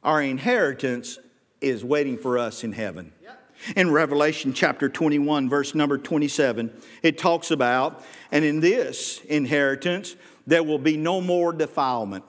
Our 0.03 0.21
inheritance 0.21 1.19
is 1.61 1.83
waiting 1.83 2.17
for 2.17 2.37
us 2.37 2.63
in 2.63 2.73
heaven. 2.73 3.11
In 3.75 3.91
Revelation 3.91 4.53
chapter 4.53 4.89
21, 4.89 5.49
verse 5.49 5.73
number 5.73 5.97
27, 5.97 6.71
it 7.01 7.17
talks 7.17 7.49
about, 7.49 8.03
and 8.31 8.43
in 8.43 8.59
this 8.59 9.21
inheritance, 9.21 10.17
there 10.45 10.63
will 10.63 10.79
be 10.79 10.97
no 10.97 11.21
more 11.21 11.53
defilement. 11.53 12.25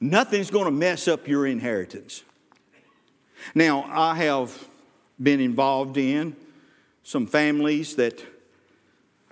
Nothing's 0.00 0.50
going 0.50 0.66
to 0.66 0.70
mess 0.70 1.08
up 1.08 1.26
your 1.26 1.46
inheritance. 1.46 2.22
Now, 3.54 3.84
I 3.90 4.14
have 4.16 4.68
been 5.20 5.40
involved 5.40 5.96
in 5.96 6.36
some 7.02 7.26
families 7.26 7.96
that 7.96 8.24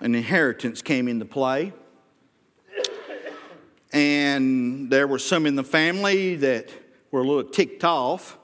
an 0.03 0.15
inheritance 0.15 0.81
came 0.81 1.07
into 1.07 1.23
play. 1.23 1.71
And 3.93 4.89
there 4.89 5.07
were 5.07 5.17
some 5.17 5.45
in 5.45 5.55
the 5.55 5.63
family 5.63 6.35
that 6.35 6.69
were 7.09 7.21
a 7.21 7.23
little 7.23 7.49
ticked 7.49 7.85
off 7.85 8.37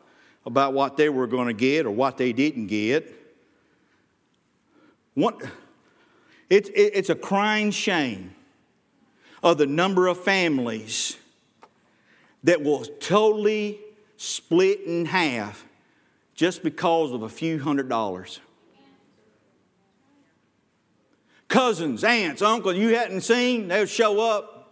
about 0.45 0.73
what 0.73 0.95
they 0.95 1.09
were 1.09 1.27
going 1.27 1.47
to 1.47 1.53
get 1.53 1.85
or 1.85 1.91
what 1.91 2.17
they 2.17 2.31
didn't 2.31 2.67
get. 2.67 3.13
What, 5.15 5.41
it, 6.49 6.69
it, 6.69 6.93
it's 6.95 7.09
a 7.09 7.15
crying 7.15 7.71
shame 7.71 8.33
of 9.43 9.57
the 9.57 9.67
number 9.67 10.07
of 10.07 10.17
families 10.17 11.17
that 12.43 12.63
will 12.63 12.85
totally 12.85 13.79
split 14.15 14.81
in 14.85 15.07
half 15.07 15.65
just 16.35 16.63
because 16.63 17.11
of 17.11 17.23
a 17.23 17.29
few 17.29 17.59
hundred 17.59 17.89
dollars 17.89 18.39
cousins, 21.49 22.05
aunts, 22.05 22.41
uncles 22.41 22.77
you 22.77 22.95
hadn't 22.95 23.21
seen, 23.21 23.67
they'll 23.67 23.85
show 23.85 24.21
up 24.21 24.71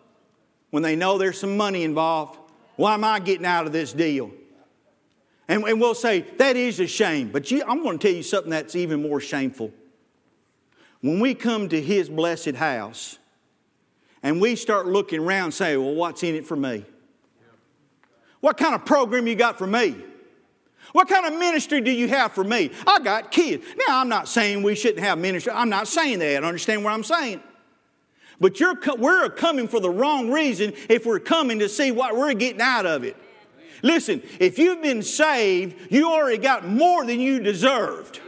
when 0.70 0.84
they 0.84 0.96
know 0.96 1.18
there's 1.18 1.40
some 1.40 1.58
money 1.58 1.84
involved. 1.84 2.40
Why 2.78 2.94
am 2.94 3.04
I 3.04 3.20
getting 3.20 3.46
out 3.46 3.66
of 3.66 3.74
this 3.74 3.92
deal? 3.92 4.32
And, 5.50 5.63
and 5.63 5.82
we'll 5.82 5.96
say, 5.96 6.22
that 6.38 6.56
is 6.56 6.80
a 6.80 6.88
shame. 6.88 7.30
But 7.30 7.52
you, 7.52 7.63
I'm 7.68 7.84
going 7.84 7.98
to 8.00 8.08
tell 8.08 8.16
you 8.16 8.24
something 8.24 8.52
that's 8.52 8.76
even 8.76 9.02
more 9.02 9.20
shameful. 9.20 9.74
When 11.02 11.20
we 11.20 11.34
come 11.34 11.68
to 11.70 11.82
His 11.82 12.10
blessed 12.10 12.56
house 12.56 13.18
and 14.22 14.40
we 14.40 14.56
start 14.56 14.88
looking 14.88 15.22
around 15.22 15.46
and 15.46 15.54
say, 15.54 15.78
well, 15.78 15.96
what's 15.96 16.24
in 16.24 16.36
it 16.36 16.46
for 16.46 16.56
me? 16.56 16.86
What 18.40 18.58
kind 18.58 18.76
of 18.76 18.86
program 18.86 19.26
you 19.26 19.36
got 19.36 19.58
for 19.58 19.68
me? 19.68 19.96
What 20.93 21.10
kind 21.10 21.26
of 21.26 21.38
ministry 21.38 21.82
do 21.82 21.91
you 21.91 22.08
have 22.08 22.32
for 22.32 22.43
me? 22.43 22.71
I 22.86 23.00
got 23.00 23.32
kids. 23.32 23.65
Now, 23.88 24.00
I'm 24.00 24.10
not 24.10 24.28
saying 24.28 24.63
we 24.63 24.76
shouldn't 24.76 25.00
have 25.00 25.17
ministry. 25.17 25.52
I'm 25.54 25.69
not 25.69 25.88
saying 25.88 26.19
that. 26.19 26.43
Understand 26.43 26.84
what 26.84 26.93
I'm 26.93 27.04
saying? 27.04 27.41
But 28.39 28.60
you're, 28.60 28.78
we're 28.97 29.30
coming 29.30 29.67
for 29.67 29.80
the 29.80 29.89
wrong 29.89 30.32
reason 30.32 30.73
if 30.89 31.06
we're 31.06 31.19
coming 31.19 31.60
to 31.60 31.69
see 31.69 31.91
what 31.91 32.15
we're 32.15 32.34
getting 32.34 32.62
out 32.62 32.86
of 32.86 33.04
it. 33.04 33.17
Listen, 33.84 34.21
if 34.39 34.58
you've 34.58 34.82
been 34.82 35.04
saved, 35.04 35.91
you 35.91 36.10
already 36.10 36.38
got 36.38 36.65
more 36.67 37.06
than 37.06 37.19
you 37.19 37.39
deserved. 37.39 38.19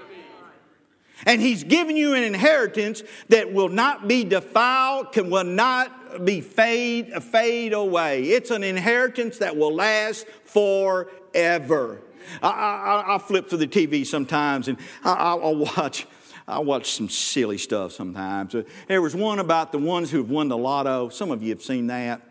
And 1.26 1.42
He's 1.42 1.64
given 1.64 1.98
you 1.98 2.14
an 2.14 2.24
inheritance 2.24 3.04
that 3.30 3.52
will 3.52 3.70
not 3.70 4.08
be 4.08 4.24
defiled, 4.24 5.12
can, 5.12 5.30
will 5.30 5.44
not 5.44 6.24
be 6.24 6.42
fade, 6.42 7.12
fade 7.24 7.74
away. 7.74 8.24
It's 8.24 8.52
an 8.52 8.64
inheritance 8.64 9.40
that 9.40 9.58
will 9.58 9.74
last 9.74 10.28
forever. 10.46 12.02
I, 12.42 12.50
I, 12.50 13.16
I 13.16 13.18
flip 13.18 13.50
through 13.50 13.60
the 13.60 13.68
TV 13.68 14.06
sometimes 14.06 14.68
and 14.68 14.78
I, 15.04 15.34
will 15.36 15.58
watch. 15.78 16.08
I 16.48 16.60
watch 16.60 16.92
some 16.92 17.10
silly 17.10 17.58
stuff 17.58 17.92
sometimes. 17.92 18.56
There 18.88 19.02
was 19.02 19.16
one 19.16 19.40
about 19.40 19.72
the 19.72 19.78
ones 19.78 20.10
who've 20.10 20.30
won 20.30 20.48
the 20.48 20.58
lotto. 20.58 21.10
Some 21.10 21.32
of 21.32 21.44
you 21.44 21.50
have 21.50 21.62
seen 21.62 21.88
that. 21.88 22.22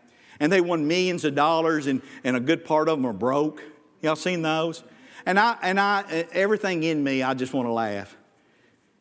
And 0.40 0.52
they 0.52 0.60
won 0.60 0.86
millions 0.86 1.24
of 1.24 1.34
dollars, 1.34 1.88
and, 1.88 2.00
and 2.22 2.36
a 2.36 2.40
good 2.40 2.64
part 2.64 2.88
of 2.88 2.96
them 2.96 3.06
are 3.06 3.12
broke. 3.12 3.62
Y'all 4.02 4.14
seen 4.16 4.42
those? 4.42 4.84
And 5.26 5.38
I 5.38 5.56
and 5.62 5.80
I 5.80 6.04
everything 6.32 6.84
in 6.84 7.02
me, 7.02 7.22
I 7.22 7.34
just 7.34 7.52
want 7.52 7.66
to 7.66 7.72
laugh. 7.72 8.16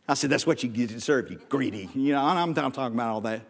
I 0.07 0.15
said, 0.15 0.31
"That's 0.31 0.47
what 0.47 0.63
you 0.63 0.69
deserve, 0.69 1.29
you 1.29 1.39
greedy." 1.47 1.89
You 1.93 2.13
know, 2.13 2.23
I'm, 2.23 2.57
I'm 2.57 2.71
talking 2.71 2.95
about 2.95 3.13
all 3.13 3.21
that. 3.21 3.43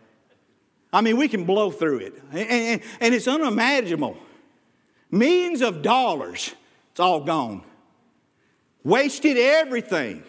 I 0.91 1.01
mean, 1.01 1.17
we 1.17 1.27
can 1.27 1.45
blow 1.45 1.71
through 1.71 1.99
it. 1.99 2.21
And, 2.31 2.49
and, 2.49 2.81
and 2.99 3.15
it's 3.15 3.27
unimaginable. 3.27 4.17
Millions 5.11 5.61
of 5.61 5.81
dollars, 5.81 6.53
it's 6.97 6.99
all 6.99 7.19
gone. 7.19 7.61
Wasted 8.83 9.37
everything. 9.37 10.23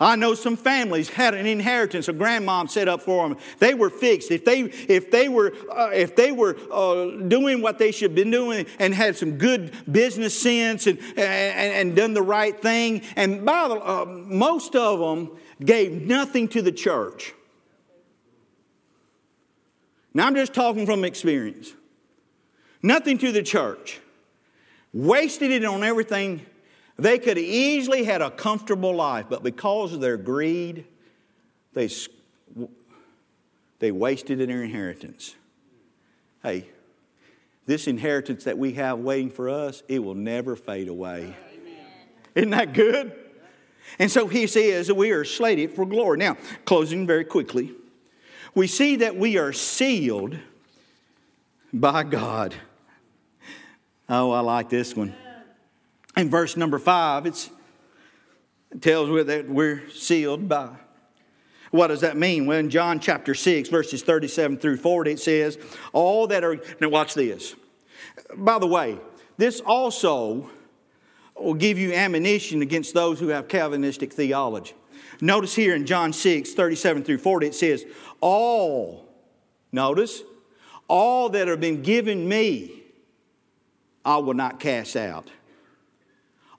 I 0.00 0.16
know 0.16 0.32
some 0.32 0.56
families 0.56 1.10
had 1.10 1.34
an 1.34 1.44
inheritance 1.44 2.08
a 2.08 2.14
grandmom 2.14 2.70
set 2.70 2.88
up 2.88 3.02
for 3.02 3.28
them. 3.28 3.36
They 3.58 3.74
were 3.74 3.90
fixed. 3.90 4.30
If 4.30 4.42
they, 4.42 4.60
if 4.62 5.10
they 5.10 5.28
were, 5.28 5.52
uh, 5.70 5.90
if 5.92 6.16
they 6.16 6.32
were 6.32 6.56
uh, 6.72 7.10
doing 7.28 7.60
what 7.60 7.78
they 7.78 7.92
should 7.92 8.12
have 8.12 8.14
been 8.14 8.30
doing 8.30 8.64
and 8.78 8.94
had 8.94 9.18
some 9.18 9.36
good 9.36 9.74
business 9.92 10.32
sense 10.40 10.86
and, 10.86 10.98
and, 10.98 11.18
and 11.18 11.94
done 11.94 12.14
the 12.14 12.22
right 12.22 12.58
thing, 12.58 13.02
and 13.14 13.44
by 13.44 13.68
the, 13.68 13.74
uh, 13.74 14.06
most 14.06 14.74
of 14.74 14.98
them 14.98 15.36
gave 15.62 15.92
nothing 15.92 16.48
to 16.48 16.62
the 16.62 16.72
church. 16.72 17.34
Now 20.14 20.26
I'm 20.26 20.34
just 20.36 20.54
talking 20.54 20.86
from 20.86 21.04
experience. 21.04 21.74
Nothing 22.82 23.18
to 23.18 23.30
the 23.30 23.42
church. 23.42 24.00
Wasted 24.92 25.50
it 25.50 25.64
on 25.64 25.82
everything. 25.82 26.44
They 26.98 27.18
could 27.18 27.38
easily 27.38 28.04
had 28.04 28.20
a 28.20 28.30
comfortable 28.30 28.94
life, 28.94 29.26
but 29.28 29.42
because 29.42 29.92
of 29.92 30.00
their 30.00 30.16
greed, 30.16 30.84
they, 31.72 31.88
they 33.78 33.90
wasted 33.90 34.38
their 34.38 34.62
inheritance. 34.62 35.34
Hey, 36.42 36.68
this 37.66 37.86
inheritance 37.86 38.44
that 38.44 38.58
we 38.58 38.72
have 38.74 38.98
waiting 38.98 39.30
for 39.30 39.48
us, 39.48 39.82
it 39.88 40.00
will 40.00 40.14
never 40.14 40.56
fade 40.56 40.88
away. 40.88 41.34
Amen. 41.54 41.86
Isn't 42.34 42.50
that 42.50 42.74
good? 42.74 43.12
And 43.98 44.10
so 44.10 44.26
he 44.26 44.46
says 44.46 44.92
we 44.92 45.10
are 45.12 45.24
slated 45.24 45.72
for 45.72 45.86
glory. 45.86 46.18
Now, 46.18 46.36
closing 46.64 47.06
very 47.06 47.24
quickly, 47.24 47.72
we 48.54 48.66
see 48.66 48.96
that 48.96 49.16
we 49.16 49.38
are 49.38 49.52
sealed 49.52 50.38
by 51.72 52.02
God. 52.02 52.54
Oh, 54.08 54.30
I 54.30 54.40
like 54.40 54.68
this 54.68 54.96
one. 54.96 55.14
In 56.16 56.28
verse 56.28 56.56
number 56.56 56.78
five, 56.78 57.26
it 57.26 57.48
tells 58.80 59.08
us 59.08 59.26
that 59.26 59.48
we're 59.48 59.88
sealed 59.90 60.48
by. 60.48 60.76
What 61.70 61.86
does 61.86 62.02
that 62.02 62.18
mean? 62.18 62.44
Well, 62.44 62.58
in 62.58 62.68
John 62.68 63.00
chapter 63.00 63.34
6, 63.34 63.70
verses 63.70 64.02
37 64.02 64.58
through 64.58 64.76
40, 64.76 65.12
it 65.12 65.20
says, 65.20 65.58
All 65.94 66.26
that 66.26 66.44
are. 66.44 66.60
Now, 66.80 66.90
watch 66.90 67.14
this. 67.14 67.54
By 68.36 68.58
the 68.58 68.66
way, 68.66 68.98
this 69.38 69.60
also 69.60 70.50
will 71.34 71.54
give 71.54 71.78
you 71.78 71.94
ammunition 71.94 72.60
against 72.60 72.92
those 72.92 73.18
who 73.18 73.28
have 73.28 73.48
Calvinistic 73.48 74.12
theology. 74.12 74.74
Notice 75.22 75.54
here 75.54 75.74
in 75.74 75.86
John 75.86 76.12
6, 76.12 76.52
37 76.52 77.04
through 77.04 77.18
40, 77.18 77.46
it 77.46 77.54
says, 77.54 77.86
All, 78.20 79.08
notice, 79.70 80.22
all 80.88 81.30
that 81.30 81.48
have 81.48 81.60
been 81.60 81.82
given 81.82 82.28
me, 82.28 82.81
I 84.04 84.16
will 84.18 84.34
not 84.34 84.60
cast 84.60 84.96
out. 84.96 85.28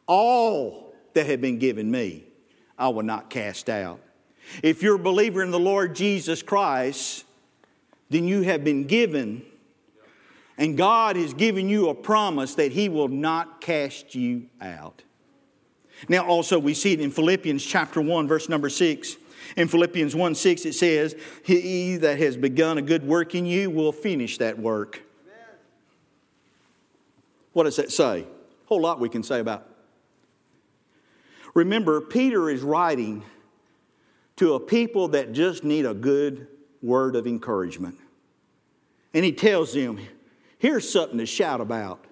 All 0.07 0.93
that 1.13 1.25
have 1.25 1.41
been 1.41 1.59
given 1.59 1.89
me, 1.89 2.25
I 2.77 2.89
will 2.89 3.03
not 3.03 3.29
cast 3.29 3.69
out. 3.69 3.99
If 4.61 4.83
you're 4.83 4.95
a 4.95 4.99
believer 4.99 5.41
in 5.41 5.51
the 5.51 5.59
Lord 5.59 5.95
Jesus 5.95 6.41
Christ, 6.41 7.25
then 8.09 8.27
you 8.27 8.41
have 8.41 8.63
been 8.63 8.85
given, 8.85 9.43
and 10.57 10.77
God 10.77 11.15
has 11.15 11.33
given 11.33 11.69
you 11.69 11.89
a 11.89 11.95
promise 11.95 12.55
that 12.55 12.71
He 12.71 12.89
will 12.89 13.07
not 13.07 13.61
cast 13.61 14.15
you 14.15 14.47
out. 14.61 15.03
Now, 16.09 16.25
also, 16.25 16.59
we 16.59 16.73
see 16.73 16.93
it 16.93 16.99
in 16.99 17.11
Philippians 17.11 17.63
chapter 17.63 18.01
1, 18.01 18.27
verse 18.27 18.49
number 18.49 18.69
6. 18.69 19.15
In 19.55 19.67
Philippians 19.67 20.15
1 20.15 20.35
6, 20.35 20.65
it 20.65 20.73
says, 20.73 21.15
He 21.43 21.97
that 21.97 22.17
has 22.19 22.35
begun 22.37 22.77
a 22.77 22.81
good 22.81 23.05
work 23.05 23.35
in 23.35 23.45
you 23.45 23.69
will 23.69 23.91
finish 23.91 24.37
that 24.39 24.59
work. 24.59 25.01
What 27.53 27.63
does 27.63 27.77
that 27.77 27.91
say? 27.91 28.21
A 28.21 28.67
whole 28.67 28.81
lot 28.81 28.99
we 28.99 29.09
can 29.09 29.23
say 29.23 29.39
about. 29.39 29.69
Remember, 31.53 32.01
Peter 32.01 32.49
is 32.49 32.61
writing 32.61 33.23
to 34.37 34.55
a 34.55 34.59
people 34.59 35.09
that 35.09 35.31
just 35.31 35.63
need 35.63 35.85
a 35.85 35.93
good 35.93 36.47
word 36.81 37.15
of 37.15 37.27
encouragement. 37.27 37.97
And 39.13 39.23
he 39.23 39.31
tells 39.31 39.73
them, 39.73 39.99
here's 40.57 40.91
something 40.91 41.19
to 41.19 41.25
shout 41.27 41.61
about. 41.61 42.05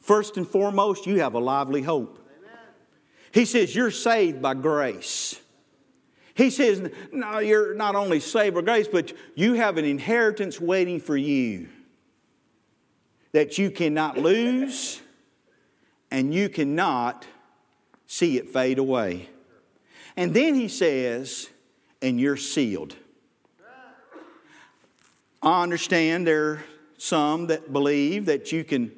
First 0.00 0.36
and 0.36 0.46
foremost, 0.46 1.06
you 1.06 1.20
have 1.20 1.34
a 1.34 1.40
lively 1.40 1.82
hope. 1.82 2.20
He 3.32 3.44
says, 3.46 3.74
You're 3.74 3.90
saved 3.90 4.40
by 4.40 4.54
grace. 4.54 5.40
He 6.34 6.50
says, 6.50 6.88
No, 7.10 7.40
you're 7.40 7.74
not 7.74 7.96
only 7.96 8.20
saved 8.20 8.54
by 8.54 8.60
grace, 8.60 8.86
but 8.86 9.12
you 9.34 9.54
have 9.54 9.76
an 9.76 9.84
inheritance 9.84 10.60
waiting 10.60 11.00
for 11.00 11.16
you 11.16 11.68
that 13.34 13.58
you 13.58 13.68
cannot 13.68 14.16
lose 14.16 15.00
and 16.12 16.32
you 16.32 16.48
cannot 16.48 17.26
see 18.06 18.38
it 18.38 18.48
fade 18.50 18.78
away. 18.78 19.28
And 20.16 20.32
then 20.32 20.54
he 20.54 20.68
says, 20.68 21.50
And 22.00 22.20
you're 22.20 22.36
sealed. 22.36 22.94
I 25.42 25.64
understand 25.64 26.28
there 26.28 26.44
are 26.44 26.64
some 26.96 27.48
that 27.48 27.72
believe 27.72 28.26
that 28.26 28.52
you 28.52 28.62
can 28.62 28.92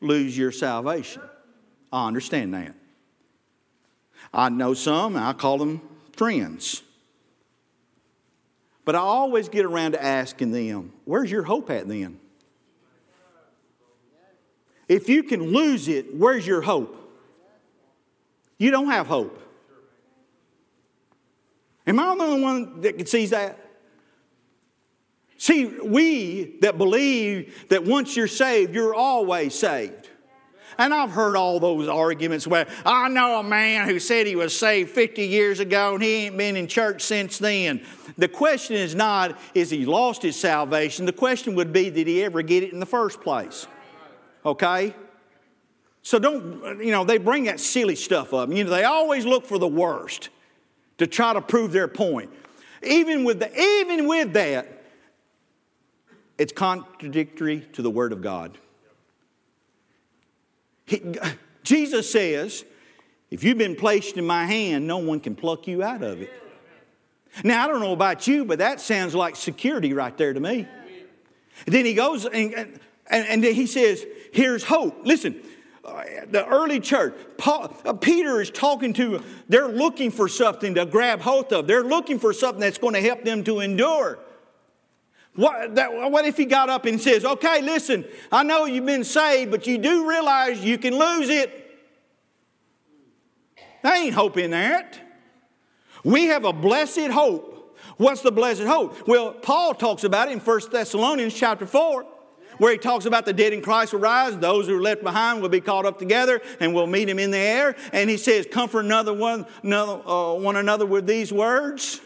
lose 0.00 0.38
your 0.38 0.52
salvation. 0.52 1.22
I 1.92 2.06
understand 2.06 2.54
that. 2.54 2.74
I 4.32 4.50
know 4.50 4.74
some, 4.74 5.16
I 5.16 5.32
call 5.32 5.58
them 5.58 5.80
friends. 6.12 6.82
But 8.84 8.94
I 8.94 9.00
always 9.00 9.48
get 9.48 9.64
around 9.64 9.92
to 9.92 10.02
asking 10.02 10.52
them, 10.52 10.92
where's 11.04 11.30
your 11.30 11.42
hope 11.42 11.70
at 11.70 11.88
then? 11.88 12.20
If 14.88 15.08
you 15.08 15.22
can 15.22 15.52
lose 15.52 15.88
it, 15.88 16.14
where's 16.14 16.46
your 16.46 16.62
hope? 16.62 17.00
You 18.58 18.70
don't 18.70 18.88
have 18.88 19.06
hope. 19.06 19.40
Am 21.86 21.98
I 21.98 22.14
the 22.14 22.22
only 22.22 22.42
one 22.42 22.80
that 22.80 23.08
sees 23.08 23.30
that? 23.30 23.58
See, 25.36 25.66
we 25.66 26.56
that 26.62 26.78
believe 26.78 27.68
that 27.68 27.84
once 27.84 28.16
you're 28.16 28.28
saved, 28.28 28.74
you're 28.74 28.94
always 28.94 29.54
saved. 29.54 30.08
And 30.78 30.92
I've 30.92 31.10
heard 31.10 31.36
all 31.36 31.60
those 31.60 31.88
arguments 31.88 32.46
where 32.46 32.66
I 32.84 33.08
know 33.08 33.38
a 33.38 33.42
man 33.42 33.86
who 33.86 34.00
said 34.00 34.26
he 34.26 34.36
was 34.36 34.58
saved 34.58 34.90
50 34.90 35.26
years 35.26 35.60
ago 35.60 35.94
and 35.94 36.02
he 36.02 36.26
ain't 36.26 36.36
been 36.36 36.56
in 36.56 36.66
church 36.66 37.02
since 37.02 37.38
then. 37.38 37.84
The 38.16 38.28
question 38.28 38.76
is 38.76 38.94
not, 38.94 39.38
is 39.54 39.70
he 39.70 39.84
lost 39.84 40.22
his 40.22 40.36
salvation? 40.36 41.06
The 41.06 41.12
question 41.12 41.54
would 41.54 41.72
be, 41.72 41.90
did 41.90 42.06
he 42.06 42.24
ever 42.24 42.42
get 42.42 42.62
it 42.62 42.72
in 42.72 42.80
the 42.80 42.86
first 42.86 43.20
place? 43.20 43.66
Okay? 44.44 44.94
So 46.02 46.18
don't, 46.18 46.80
you 46.84 46.90
know, 46.90 47.04
they 47.04 47.18
bring 47.18 47.44
that 47.44 47.60
silly 47.60 47.96
stuff 47.96 48.34
up. 48.34 48.50
You 48.50 48.64
know, 48.64 48.70
they 48.70 48.84
always 48.84 49.24
look 49.24 49.46
for 49.46 49.58
the 49.58 49.68
worst 49.68 50.28
to 50.98 51.06
try 51.06 51.32
to 51.32 51.40
prove 51.40 51.72
their 51.72 51.88
point. 51.88 52.30
Even 52.82 53.24
with, 53.24 53.40
the, 53.40 53.58
even 53.58 54.06
with 54.06 54.34
that, 54.34 54.84
it's 56.36 56.52
contradictory 56.52 57.60
to 57.72 57.82
the 57.82 57.90
Word 57.90 58.12
of 58.12 58.20
God. 58.20 58.58
He, 60.84 61.00
Jesus 61.62 62.10
says, 62.10 62.64
if 63.30 63.42
you've 63.42 63.58
been 63.58 63.74
placed 63.74 64.16
in 64.16 64.26
my 64.26 64.44
hand, 64.44 64.86
no 64.86 64.98
one 64.98 65.20
can 65.20 65.34
pluck 65.34 65.66
you 65.66 65.82
out 65.82 66.02
of 66.02 66.20
it. 66.20 66.30
Now, 67.42 67.64
I 67.64 67.66
don't 67.66 67.80
know 67.80 67.92
about 67.92 68.26
you, 68.26 68.44
but 68.44 68.58
that 68.58 68.80
sounds 68.80 69.14
like 69.14 69.34
security 69.34 69.92
right 69.92 70.16
there 70.16 70.32
to 70.32 70.38
me. 70.38 70.68
then 71.66 71.84
he 71.84 71.94
goes 71.94 72.26
and, 72.26 72.78
and, 73.10 73.26
and 73.26 73.44
he 73.44 73.66
says, 73.66 74.04
Here's 74.34 74.64
hope. 74.64 75.06
Listen, 75.06 75.40
the 75.84 76.44
early 76.48 76.80
church, 76.80 77.14
Paul, 77.38 77.72
uh, 77.84 77.92
Peter 77.92 78.40
is 78.40 78.50
talking 78.50 78.92
to, 78.94 79.22
they're 79.48 79.68
looking 79.68 80.10
for 80.10 80.26
something 80.26 80.74
to 80.74 80.84
grab 80.86 81.20
hold 81.20 81.52
of. 81.52 81.68
They're 81.68 81.84
looking 81.84 82.18
for 82.18 82.32
something 82.32 82.60
that's 82.60 82.76
going 82.76 82.94
to 82.94 83.00
help 83.00 83.22
them 83.22 83.44
to 83.44 83.60
endure. 83.60 84.18
What, 85.36 85.76
that, 85.76 86.10
what 86.10 86.24
if 86.24 86.36
he 86.36 86.46
got 86.46 86.68
up 86.68 86.84
and 86.84 87.00
says, 87.00 87.24
Okay, 87.24 87.62
listen, 87.62 88.04
I 88.32 88.42
know 88.42 88.64
you've 88.64 88.86
been 88.86 89.04
saved, 89.04 89.52
but 89.52 89.68
you 89.68 89.78
do 89.78 90.08
realize 90.08 90.64
you 90.64 90.78
can 90.78 90.98
lose 90.98 91.28
it? 91.28 91.78
There 93.84 93.94
ain't 93.94 94.14
hope 94.14 94.36
in 94.36 94.50
that. 94.50 94.98
We 96.02 96.24
have 96.24 96.44
a 96.44 96.52
blessed 96.52 97.10
hope. 97.12 97.78
What's 97.98 98.22
the 98.22 98.32
blessed 98.32 98.62
hope? 98.62 99.06
Well, 99.06 99.32
Paul 99.32 99.74
talks 99.74 100.02
about 100.02 100.28
it 100.28 100.32
in 100.32 100.40
1 100.40 100.60
Thessalonians 100.72 101.34
chapter 101.34 101.66
4, 101.66 102.04
where 102.58 102.72
he 102.72 102.78
talks 102.78 103.04
about 103.06 103.24
the 103.24 103.32
dead 103.32 103.52
in 103.52 103.62
Christ 103.62 103.92
will 103.92 104.00
rise, 104.00 104.36
those 104.38 104.66
who 104.66 104.76
are 104.76 104.82
left 104.82 105.02
behind 105.02 105.42
will 105.42 105.48
be 105.48 105.60
caught 105.60 105.86
up 105.86 105.98
together, 105.98 106.40
and 106.60 106.74
will 106.74 106.86
meet 106.86 107.08
him 107.08 107.18
in 107.18 107.30
the 107.30 107.38
air. 107.38 107.76
And 107.92 108.08
he 108.08 108.16
says, 108.16 108.46
Comfort 108.50 108.80
another 108.80 109.12
one, 109.12 109.46
another, 109.62 110.00
uh, 110.06 110.34
one 110.34 110.56
another 110.56 110.86
with 110.86 111.06
these 111.06 111.32
words. 111.32 112.00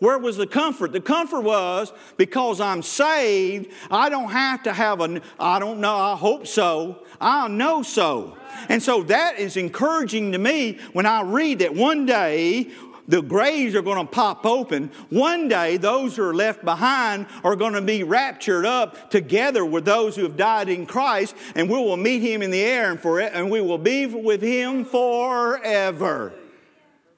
Where 0.00 0.18
was 0.18 0.38
the 0.38 0.46
comfort? 0.46 0.92
The 0.92 1.00
comfort 1.00 1.42
was 1.42 1.92
because 2.16 2.58
I'm 2.58 2.82
saved, 2.82 3.70
I 3.90 4.08
don't 4.08 4.30
have 4.30 4.62
to 4.62 4.72
have 4.72 5.00
a, 5.00 5.20
I 5.38 5.58
don't 5.58 5.78
know, 5.78 5.94
I 5.94 6.16
hope 6.16 6.46
so, 6.46 7.04
I 7.20 7.48
know 7.48 7.82
so. 7.82 8.36
And 8.70 8.82
so 8.82 9.02
that 9.04 9.38
is 9.38 9.58
encouraging 9.58 10.32
to 10.32 10.38
me 10.38 10.78
when 10.94 11.04
I 11.04 11.22
read 11.22 11.58
that 11.58 11.74
one 11.74 12.06
day 12.06 12.70
the 13.10 13.22
graves 13.22 13.74
are 13.74 13.82
going 13.82 14.06
to 14.06 14.10
pop 14.10 14.46
open. 14.46 14.90
One 15.10 15.48
day, 15.48 15.76
those 15.76 16.16
who 16.16 16.22
are 16.22 16.34
left 16.34 16.64
behind 16.64 17.26
are 17.42 17.56
going 17.56 17.72
to 17.72 17.82
be 17.82 18.04
raptured 18.04 18.64
up 18.64 19.10
together 19.10 19.64
with 19.64 19.84
those 19.84 20.14
who 20.14 20.22
have 20.22 20.36
died 20.36 20.68
in 20.68 20.86
Christ, 20.86 21.34
and 21.56 21.68
we 21.68 21.76
will 21.76 21.96
meet 21.96 22.20
him 22.20 22.40
in 22.40 22.52
the 22.52 22.62
air 22.62 22.90
and, 22.90 23.00
for, 23.00 23.20
and 23.20 23.50
we 23.50 23.60
will 23.60 23.78
be 23.78 24.06
with 24.06 24.40
him 24.40 24.84
forever. 24.84 26.32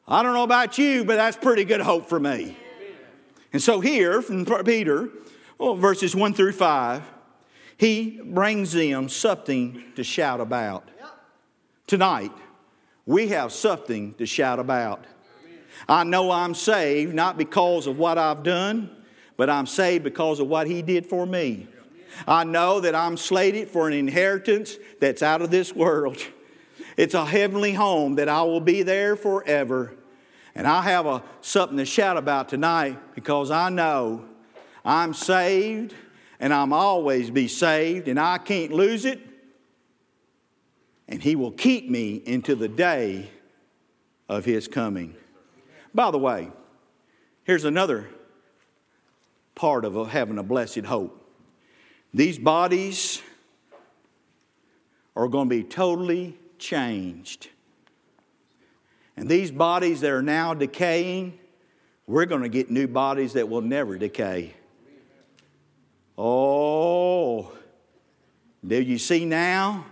I 0.09 0.23
don't 0.23 0.33
know 0.33 0.45
about 0.45 0.79
you, 0.79 1.05
but 1.05 1.17
that's 1.17 1.37
pretty 1.37 1.65
good 1.65 1.83
hope 1.83 2.09
for 2.09 2.19
me. 2.19 2.57
And 3.53 3.63
so 3.63 3.81
here 3.81 4.23
from 4.23 4.47
Peter, 4.65 5.11
well, 5.59 5.75
verses 5.75 6.17
1 6.17 6.33
through 6.33 6.53
5, 6.53 7.03
he 7.77 8.21
brings 8.25 8.73
them 8.73 9.11
something 9.11 9.85
to 9.97 10.03
shout 10.03 10.41
about. 10.41 10.89
Tonight, 11.87 12.33
we 13.05 13.29
have 13.29 13.53
something 13.53 14.15
to 14.15 14.25
shout 14.25 14.59
about. 14.59 15.05
I 15.89 16.05
know 16.05 16.31
I'm 16.31 16.55
saved 16.55 17.15
not 17.15 17.37
because 17.37 17.87
of 17.87 17.99
what 17.99 18.19
I've 18.19 18.43
done, 18.43 18.91
but 19.37 19.51
I'm 19.51 19.67
saved 19.67 20.05
because 20.05 20.41
of 20.41 20.49
what 20.49 20.67
He 20.67 20.83
did 20.83 21.07
for 21.07 21.27
me. 21.27 21.69
I 22.27 22.45
know 22.45 22.81
that 22.81 22.95
I'm 22.95 23.17
slated 23.17 23.69
for 23.69 23.89
an 23.89 23.95
inheritance 23.95 24.77
that's 25.01 25.23
out 25.23 25.43
of 25.43 25.51
this 25.51 25.75
world. 25.75 26.19
It's 26.97 27.15
a 27.15 27.25
heavenly 27.25 27.73
home 27.73 28.17
that 28.17 28.29
I 28.29 28.43
will 28.43 28.61
be 28.61 28.83
there 28.83 29.17
forever. 29.17 29.95
And 30.55 30.67
I 30.67 30.83
have 30.83 31.07
a, 31.07 31.23
something 31.41 31.79
to 31.79 31.85
shout 31.85 32.17
about 32.17 32.49
tonight 32.49 32.99
because 33.15 33.51
I 33.51 33.71
know 33.71 34.25
I'm 34.85 35.15
saved 35.15 35.95
and 36.39 36.53
I'm 36.53 36.73
always 36.73 37.31
be 37.31 37.49
saved 37.49 38.09
and 38.09 38.21
I 38.21 38.39
can't 38.39 38.73
lose 38.73 39.05
it. 39.05 39.21
And 41.09 41.23
He 41.23 41.37
will 41.37 41.53
keep 41.53 41.89
me 41.89 42.17
into 42.27 42.55
the 42.55 42.69
day 42.69 43.31
of 44.29 44.45
His 44.45 44.69
coming. 44.69 45.17
By 45.95 46.11
the 46.11 46.19
way, 46.19 46.51
here's 47.45 47.65
another 47.65 48.09
part 49.55 49.85
of 49.85 50.09
having 50.09 50.39
a 50.39 50.43
blessed 50.43 50.85
hope. 50.85 51.19
These 52.15 52.39
bodies 52.39 53.23
are 55.15 55.29
going 55.29 55.49
to 55.49 55.55
be 55.55 55.65
totally 55.65 56.39
changed. 56.59 57.49
And 59.17 59.29
these 59.29 59.51
bodies 59.51 60.01
that 60.01 60.11
are 60.11 60.23
now 60.23 60.55
decaying, 60.55 61.39
we're 62.07 62.25
going 62.25 62.43
to 62.43 62.49
get 62.49 62.71
new 62.71 62.87
bodies 62.87 63.35
that 63.35 63.49
will 63.49 63.61
never 63.61 63.99
decay. 63.99 64.55
Oh, 66.17 67.53
do 68.67 68.81
you 68.81 68.99
see 68.99 69.25
now 69.25 69.87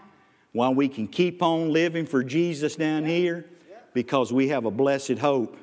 why 0.53 0.71
we 0.71 0.89
can 0.89 1.07
keep 1.07 1.43
on 1.43 1.73
living 1.73 2.07
for 2.07 2.25
Jesus 2.25 2.77
down 2.77 3.05
here? 3.05 3.45
Because 3.93 4.33
we 4.33 4.49
have 4.49 4.65
a 4.65 4.71
blessed 4.71 5.19
hope 5.19 5.57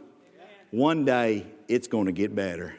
one 0.71 1.05
day 1.05 1.45
it's 1.67 1.87
going 1.87 2.05
to 2.05 2.11
get 2.11 2.35
better. 2.35 2.75